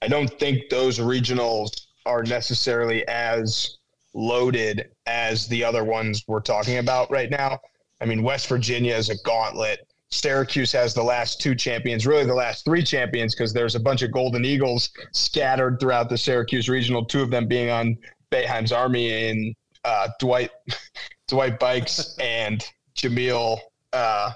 I 0.00 0.08
don't 0.08 0.28
think 0.38 0.68
those 0.68 0.98
regionals 0.98 1.86
are 2.06 2.22
necessarily 2.22 3.06
as 3.08 3.78
loaded 4.14 4.90
as 5.06 5.48
the 5.48 5.64
other 5.64 5.84
ones 5.84 6.24
we're 6.28 6.40
talking 6.40 6.78
about 6.78 7.10
right 7.10 7.30
now. 7.30 7.58
I 8.00 8.04
mean, 8.04 8.22
West 8.22 8.46
Virginia 8.48 8.94
is 8.94 9.10
a 9.10 9.16
gauntlet. 9.22 9.80
Syracuse 10.10 10.72
has 10.72 10.94
the 10.94 11.02
last 11.02 11.40
two 11.40 11.54
champions, 11.54 12.06
really 12.06 12.24
the 12.24 12.34
last 12.34 12.64
three 12.64 12.82
champions, 12.82 13.34
because 13.34 13.52
there's 13.52 13.74
a 13.74 13.80
bunch 13.80 14.02
of 14.02 14.12
Golden 14.12 14.44
Eagles 14.44 14.90
scattered 15.12 15.78
throughout 15.80 16.08
the 16.08 16.16
Syracuse 16.16 16.68
regional. 16.68 17.04
Two 17.04 17.22
of 17.22 17.30
them 17.30 17.46
being 17.46 17.70
on 17.70 17.98
Boeheim's 18.30 18.72
Army 18.72 19.28
in 19.28 19.54
uh, 19.88 20.08
Dwight 20.18 20.50
Dwight 21.28 21.58
Buycks 21.58 22.14
and 22.20 22.64
Jamil 22.94 23.58
uh, 23.92 24.32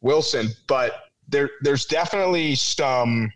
Wilson. 0.00 0.48
But 0.66 1.10
there 1.28 1.50
there's 1.62 1.86
definitely 1.86 2.54
some 2.54 3.32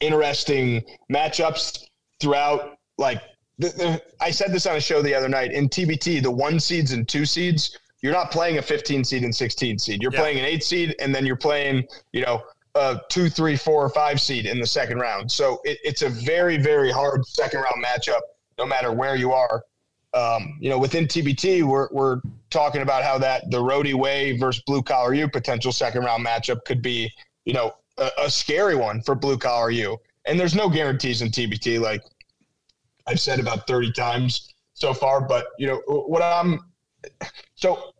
interesting 0.00 0.82
matchups 1.10 1.84
throughout. 2.20 2.78
Like 2.98 3.22
the, 3.58 3.68
the, 3.68 4.02
I 4.20 4.30
said 4.30 4.52
this 4.52 4.66
on 4.66 4.76
a 4.76 4.80
show 4.80 5.02
the 5.02 5.14
other 5.14 5.28
night 5.28 5.52
in 5.52 5.68
TBT, 5.68 6.22
the 6.22 6.30
one 6.30 6.58
seeds 6.60 6.92
and 6.92 7.06
two 7.06 7.26
seeds 7.26 7.78
you're 8.02 8.12
not 8.12 8.30
playing 8.30 8.58
a 8.58 8.62
15 8.62 9.04
seed 9.04 9.24
and 9.24 9.34
16 9.34 9.78
seed. 9.78 10.02
You're 10.02 10.12
yeah. 10.12 10.20
playing 10.20 10.38
an 10.38 10.44
eight 10.44 10.62
seed, 10.62 10.94
and 11.00 11.14
then 11.14 11.26
you're 11.26 11.34
playing, 11.34 11.88
you 12.12 12.22
know, 12.22 12.42
a 12.74 13.00
two, 13.08 13.28
three, 13.28 13.56
four, 13.56 13.84
or 13.84 13.88
five 13.88 14.20
seed 14.20 14.46
in 14.46 14.60
the 14.60 14.66
second 14.66 14.98
round. 14.98 15.32
So 15.32 15.60
it, 15.64 15.78
it's 15.82 16.02
a 16.02 16.08
very, 16.08 16.58
very 16.58 16.92
hard 16.92 17.26
second 17.26 17.60
round 17.60 17.84
matchup, 17.84 18.20
no 18.58 18.66
matter 18.66 18.92
where 18.92 19.16
you 19.16 19.32
are. 19.32 19.64
Um, 20.16 20.56
you 20.60 20.70
know, 20.70 20.78
within 20.78 21.06
TBT, 21.06 21.62
we're, 21.62 21.88
we're 21.92 22.20
talking 22.48 22.80
about 22.80 23.02
how 23.04 23.18
that 23.18 23.50
the 23.50 23.58
roadie 23.58 23.94
way 23.94 24.36
versus 24.38 24.62
blue 24.66 24.82
collar 24.82 25.12
U 25.12 25.28
potential 25.28 25.72
second 25.72 26.04
round 26.04 26.24
matchup 26.24 26.64
could 26.64 26.80
be, 26.80 27.12
you 27.44 27.52
know, 27.52 27.72
a, 27.98 28.10
a 28.22 28.30
scary 28.30 28.76
one 28.76 29.02
for 29.02 29.14
blue 29.14 29.36
collar 29.36 29.70
U. 29.70 29.98
And 30.26 30.40
there's 30.40 30.54
no 30.54 30.68
guarantees 30.68 31.20
in 31.20 31.28
TBT, 31.28 31.80
like 31.80 32.02
I've 33.06 33.20
said 33.20 33.40
about 33.40 33.66
30 33.66 33.92
times 33.92 34.54
so 34.74 34.94
far. 34.94 35.20
But 35.20 35.48
you 35.58 35.66
know, 35.66 35.82
what 35.86 36.22
I'm 36.22 36.60
so 37.54 37.92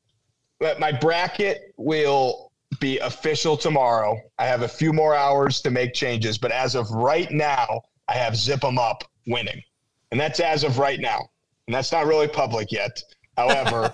my 0.61 0.93
bracket 0.93 1.75
will 1.77 2.53
be 2.81 2.99
official 2.99 3.57
tomorrow. 3.57 4.19
I 4.39 4.47
have 4.47 4.63
a 4.63 4.69
few 4.69 4.93
more 4.93 5.15
hours 5.15 5.61
to 5.63 5.71
make 5.71 5.95
changes, 5.95 6.39
but 6.39 6.51
as 6.51 6.75
of 6.75 6.91
right 6.91 7.31
now, 7.31 7.83
I 8.09 8.15
have 8.15 8.37
zip 8.37 8.61
Zip 8.61 8.65
'em 8.65 8.79
Up 8.79 9.05
winning, 9.27 9.63
and 10.11 10.21
that's 10.21 10.41
as 10.41 10.65
of 10.65 10.79
right 10.79 11.01
now, 11.01 11.29
and 11.67 11.75
that's 11.75 11.93
not 11.93 12.07
really 12.07 12.29
public 12.29 12.73
yet. 12.73 13.03
However, 13.37 13.93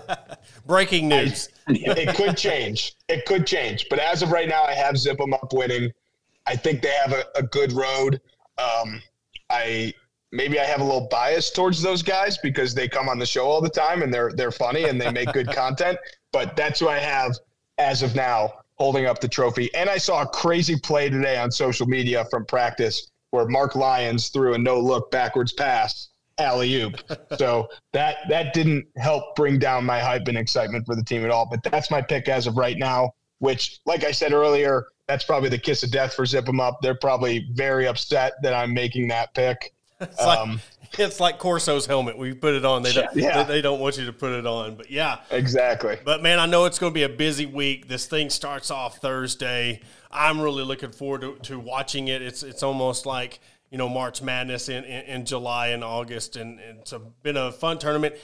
breaking 0.66 1.08
news. 1.08 1.48
I, 1.66 1.72
it 1.76 2.16
could 2.16 2.37
change. 2.37 2.94
It 3.08 3.26
could 3.26 3.46
change, 3.46 3.87
but 3.90 3.98
as 3.98 4.22
of 4.22 4.30
right 4.30 4.48
now, 4.48 4.62
I 4.64 4.74
have 4.74 4.96
Zip 4.96 5.20
'em 5.20 5.35
Up 5.35 5.52
winning. 5.52 5.92
I 6.46 6.56
think 6.56 6.82
they 6.82 6.94
have 7.04 7.12
a, 7.12 7.24
a 7.37 7.42
good 7.42 7.72
road. 7.72 8.20
Um, 8.58 9.02
I 9.50 9.94
maybe 10.32 10.58
I 10.58 10.64
have 10.64 10.80
a 10.80 10.85
little 10.85 11.08
bias 11.11 11.50
towards 11.50 11.82
those 11.82 12.02
guys 12.02 12.38
because 12.38 12.74
they 12.74 12.88
come 12.88 13.08
on 13.08 13.18
the 13.18 13.26
show 13.26 13.46
all 13.46 13.61
the 13.61 13.68
time 13.68 14.02
and 14.02 14.12
they're 14.12 14.32
they're 14.35 14.52
funny 14.52 14.85
and 14.85 15.00
they 15.00 15.11
make 15.11 15.32
good 15.32 15.48
content. 15.52 15.98
But 16.32 16.56
that's 16.56 16.80
who 16.80 16.88
I 16.88 16.98
have 16.98 17.37
as 17.78 18.02
of 18.02 18.14
now 18.14 18.54
holding 18.74 19.06
up 19.06 19.20
the 19.20 19.28
trophy. 19.28 19.72
And 19.74 19.88
I 19.90 19.98
saw 19.98 20.22
a 20.22 20.26
crazy 20.26 20.78
play 20.78 21.08
today 21.11 21.37
on 21.37 21.50
social 21.50 21.87
media 21.87 22.24
from 22.30 22.46
practice 22.46 23.11
where 23.30 23.46
Mark 23.46 23.76
Lyons 23.76 24.28
threw 24.28 24.54
a 24.54 24.58
no 24.58 24.80
look 24.80 25.11
backwards 25.11 25.52
pass 25.52 26.08
alley 26.38 26.75
oop. 26.83 26.97
so 27.38 27.68
that 27.92 28.18
that 28.29 28.53
didn't 28.55 28.87
help 28.97 29.35
bring 29.37 29.59
down 29.59 29.85
my 29.85 30.01
hype 30.01 30.29
and 30.29 30.38
excitement 30.38 30.87
for 30.87 30.95
the 30.97 31.05
team 31.05 31.25
at 31.25 31.31
all. 31.31 31.47
But 31.51 31.62
that's 31.62 31.90
my 31.90 32.03
pick 32.03 32.29
as 32.29 32.47
of 32.47 32.57
right 32.57 32.79
now. 32.79 33.14
Which, 33.38 33.81
like 33.87 34.05
I 34.05 34.12
said 34.12 34.33
earlier, 34.33 34.87
that's 35.09 35.25
probably 35.25 35.49
the 35.49 35.59
kiss 35.59 35.83
of 35.83 35.90
death 35.90 36.14
for 36.14 36.25
Zip 36.25 36.49
'em 36.49 36.61
Up. 36.61 36.79
They're 36.81 36.95
probably 36.95 37.49
very 37.53 37.88
upset 37.88 38.35
that 38.42 38.55
I'm 38.55 38.73
making 38.73 39.09
that 39.09 39.35
pick. 39.35 39.75
It's 40.01 40.21
um, 40.21 40.51
like 40.51 40.61
it's 40.99 41.21
like 41.21 41.38
Corso's 41.38 41.87
helmet. 41.87 42.18
We 42.18 42.35
put 42.35 42.55
it 42.55 42.64
on. 42.64 42.83
They 42.83 42.92
don't. 42.92 43.14
Yeah. 43.14 43.42
They, 43.42 43.55
they, 43.55 43.61
don't 43.62 43.81
want 43.81 43.97
you 43.99 44.07
to 44.07 44.12
put 44.12 44.33
it 44.33 44.47
on. 44.47 44.75
But 44.75 44.90
yeah, 44.90 45.18
exactly. 45.31 45.99
But 46.05 46.23
man, 46.23 46.38
I 46.38 46.47
know 46.47 46.64
it's 46.66 46.79
going 46.79 46.92
to 46.92 46.95
be 46.95 47.05
a 47.05 47.09
busy 47.09 47.47
week. 47.47 47.88
This 47.88 48.07
thing 48.07 48.31
starts 48.31 48.71
off 48.71 48.99
Thursday. 48.99 49.81
I'm 50.11 50.40
really 50.40 50.64
looking 50.64 50.92
forward 50.92 51.23
to, 51.23 51.37
to 51.49 51.59
watching 51.59 52.09
it. 52.09 52.23
It's 52.23 52.42
it's 52.42 52.62
almost 52.62 53.07
like 53.07 53.40
you 53.72 53.78
know 53.78 53.88
March 53.88 54.20
Madness 54.20 54.68
in, 54.68 54.85
in, 54.85 55.04
in 55.06 55.24
July 55.24 55.68
and 55.68 55.82
August, 55.82 56.37
and, 56.37 56.61
and 56.61 56.80
it's 56.80 56.92
a, 56.92 56.98
been 56.98 57.38
a 57.38 57.50
fun 57.50 57.78
tournament. 57.78 58.14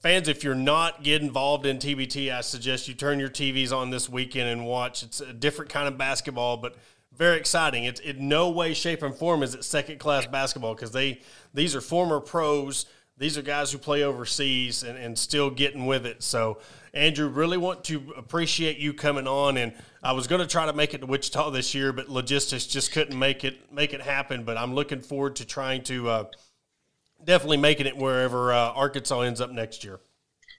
Fans, 0.00 0.26
if 0.28 0.42
you're 0.42 0.54
not 0.54 1.04
get 1.04 1.22
involved 1.22 1.64
in 1.64 1.78
TBT, 1.78 2.34
I 2.34 2.40
suggest 2.40 2.88
you 2.88 2.94
turn 2.94 3.20
your 3.20 3.30
TVs 3.30 3.72
on 3.72 3.90
this 3.90 4.08
weekend 4.08 4.48
and 4.48 4.66
watch. 4.66 5.04
It's 5.04 5.20
a 5.20 5.32
different 5.32 5.70
kind 5.70 5.86
of 5.86 5.96
basketball, 5.96 6.56
but 6.56 6.76
very 7.16 7.38
exciting. 7.38 7.84
It's 7.84 8.00
in 8.00 8.28
no 8.28 8.50
way, 8.50 8.74
shape, 8.74 9.02
and 9.04 9.14
form 9.14 9.44
is 9.44 9.54
it 9.54 9.64
second 9.64 10.00
class 10.00 10.26
basketball 10.26 10.74
because 10.74 10.90
they 10.90 11.20
these 11.54 11.76
are 11.76 11.80
former 11.80 12.18
pros. 12.18 12.86
These 13.18 13.38
are 13.38 13.42
guys 13.42 13.72
who 13.72 13.78
play 13.78 14.02
overseas 14.02 14.82
and, 14.82 14.98
and 14.98 15.18
still 15.18 15.48
getting 15.50 15.86
with 15.86 16.04
it. 16.04 16.22
So, 16.22 16.58
Andrew, 16.92 17.28
really 17.28 17.56
want 17.56 17.84
to 17.84 18.12
appreciate 18.16 18.78
you 18.78 18.92
coming 18.92 19.26
on. 19.26 19.56
And 19.56 19.72
I 20.02 20.12
was 20.12 20.26
going 20.26 20.40
to 20.40 20.46
try 20.46 20.66
to 20.66 20.72
make 20.72 20.92
it 20.92 20.98
to 20.98 21.06
Wichita 21.06 21.50
this 21.50 21.74
year, 21.74 21.92
but 21.92 22.08
logistics 22.08 22.66
just 22.66 22.92
couldn't 22.92 23.18
make 23.18 23.44
it 23.44 23.72
make 23.72 23.94
it 23.94 24.02
happen. 24.02 24.44
But 24.44 24.58
I'm 24.58 24.74
looking 24.74 25.00
forward 25.00 25.36
to 25.36 25.46
trying 25.46 25.82
to 25.84 26.08
uh, 26.08 26.24
definitely 27.24 27.58
making 27.58 27.86
it 27.86 27.96
wherever 27.96 28.52
uh, 28.52 28.72
Arkansas 28.72 29.20
ends 29.20 29.40
up 29.40 29.50
next 29.50 29.82
year. 29.82 30.00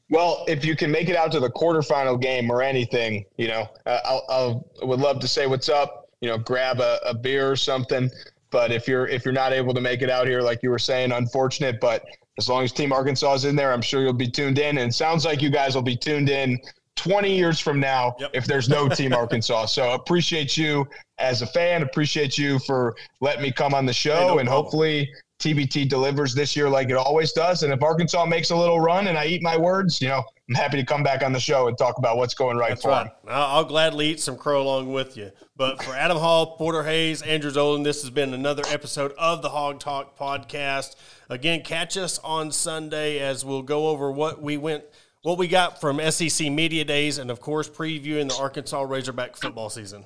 Well, 0.10 0.46
if 0.48 0.66
you 0.66 0.76
can 0.76 0.90
make 0.90 1.10
it 1.10 1.16
out 1.16 1.32
to 1.34 1.40
the 1.40 1.50
quarterfinal 1.50 2.22
game 2.22 2.50
or 2.50 2.62
anything, 2.62 3.26
you 3.38 3.50
know, 3.50 3.68
uh, 3.86 4.00
I'll 4.30 4.68
would 4.82 5.00
love 5.00 5.20
to 5.20 5.28
say 5.28 5.48
what's 5.48 5.70
up 5.70 6.08
you 6.22 6.30
know, 6.30 6.38
grab 6.38 6.80
a, 6.80 7.00
a 7.06 7.14
beer 7.14 7.52
or 7.52 7.56
something. 7.56 8.10
But 8.50 8.72
if 8.72 8.88
you're 8.88 9.08
if 9.08 9.26
you're 9.26 9.34
not 9.34 9.54
able 9.54 9.74
to 9.74 9.82
make 9.82 10.02
it 10.02 10.10
out 10.10 10.28
here, 10.28 10.42
like 10.42 10.64
you 10.64 10.70
were 10.70 10.80
saying, 10.80 11.12
unfortunate. 11.12 11.80
But 11.80 12.06
as 12.38 12.50
long 12.50 12.64
as 12.64 12.72
Team 12.72 12.92
Arkansas 12.94 13.34
is 13.34 13.46
in 13.46 13.56
there, 13.56 13.74
I'm 13.74 13.82
sure 13.82 14.02
you'll 14.02 14.14
be 14.14 14.30
tuned 14.30 14.60
in. 14.60 14.78
And 14.78 14.90
it 14.90 14.94
sounds 14.94 15.26
like 15.26 15.42
you 15.42 15.50
guys 15.50 15.76
will 15.76 15.82
be 15.82 15.96
tuned 15.96 16.30
in 16.30 16.60
20 16.96 17.36
years 17.36 17.60
from 17.60 17.80
now 17.80 18.16
yep. 18.20 18.32
if 18.34 18.46
there's 18.46 18.70
no 18.70 18.88
Team 18.88 19.14
Arkansas. 19.14 19.66
So 19.68 19.94
appreciate 19.94 20.58
you 20.58 20.88
as 21.20 21.42
a 21.42 21.48
fan. 21.48 21.82
Appreciate 21.82 22.38
you 22.38 22.60
for 22.60 22.96
letting 23.22 23.42
me 23.42 23.52
come 23.52 23.74
on 23.74 23.86
the 23.86 23.94
show, 23.94 24.16
hey, 24.16 24.28
no 24.28 24.40
and 24.40 24.48
problem. 24.48 24.64
hopefully 24.64 25.10
TBT 25.40 25.88
delivers 25.88 26.34
this 26.34 26.56
year 26.56 26.68
like 26.68 26.90
it 26.90 26.96
always 26.96 27.32
does. 27.32 27.64
And 27.64 27.72
if 27.72 27.82
Arkansas 27.84 28.26
makes 28.26 28.50
a 28.50 28.56
little 28.56 28.80
run 28.80 29.08
and 29.08 29.18
I 29.18 29.26
eat 29.26 29.44
my 29.44 29.56
words, 29.56 30.02
you 30.02 30.08
know, 30.08 30.24
I'm 30.50 30.56
happy 30.56 30.78
to 30.78 30.86
come 30.86 31.04
back 31.04 31.24
on 31.24 31.32
the 31.32 31.40
show 31.40 31.68
and 31.68 31.78
talk 31.78 31.98
about 32.00 32.18
what's 32.18 32.34
going 32.34 32.58
right 32.58 32.70
That's 32.70 32.82
for 32.82 32.90
right. 32.90 33.04
Them. 33.04 33.14
I'll 33.28 33.66
gladly 33.66 34.08
eat 34.08 34.20
some 34.20 34.38
crow 34.38 34.64
along 34.64 34.92
with 34.92 35.16
you. 35.16 35.32
But 35.56 35.84
for 35.84 35.94
Adam 35.94 36.18
Hall, 36.18 36.58
Porter 36.58 36.84
Hayes, 36.84 37.22
Andrew 37.22 37.52
Zoldan, 37.52 37.84
this 37.84 38.02
has 38.02 38.10
been 38.10 38.34
another 38.34 38.64
episode 38.70 39.14
of 39.18 39.42
the 39.42 39.50
Hog 39.50 39.80
Talk 39.80 40.18
podcast. 40.18 40.96
Again, 41.30 41.62
catch 41.62 41.98
us 41.98 42.18
on 42.20 42.52
Sunday 42.52 43.20
as 43.20 43.46
we'll 43.46 43.62
go 43.62 43.90
over 43.90 44.12
what 44.12 44.42
we 44.42 44.58
went, 44.58 44.86
what 45.22 45.38
we 45.38 45.48
got 45.48 45.80
from 45.80 46.00
SEC 46.10 46.52
Media 46.52 46.84
Days, 46.84 47.18
and 47.20 47.30
of 47.30 47.42
course, 47.42 47.70
previewing 47.70 48.30
the 48.30 48.38
Arkansas 48.42 48.82
Razorback 48.82 49.36
football 49.36 49.70
season. 49.70 50.06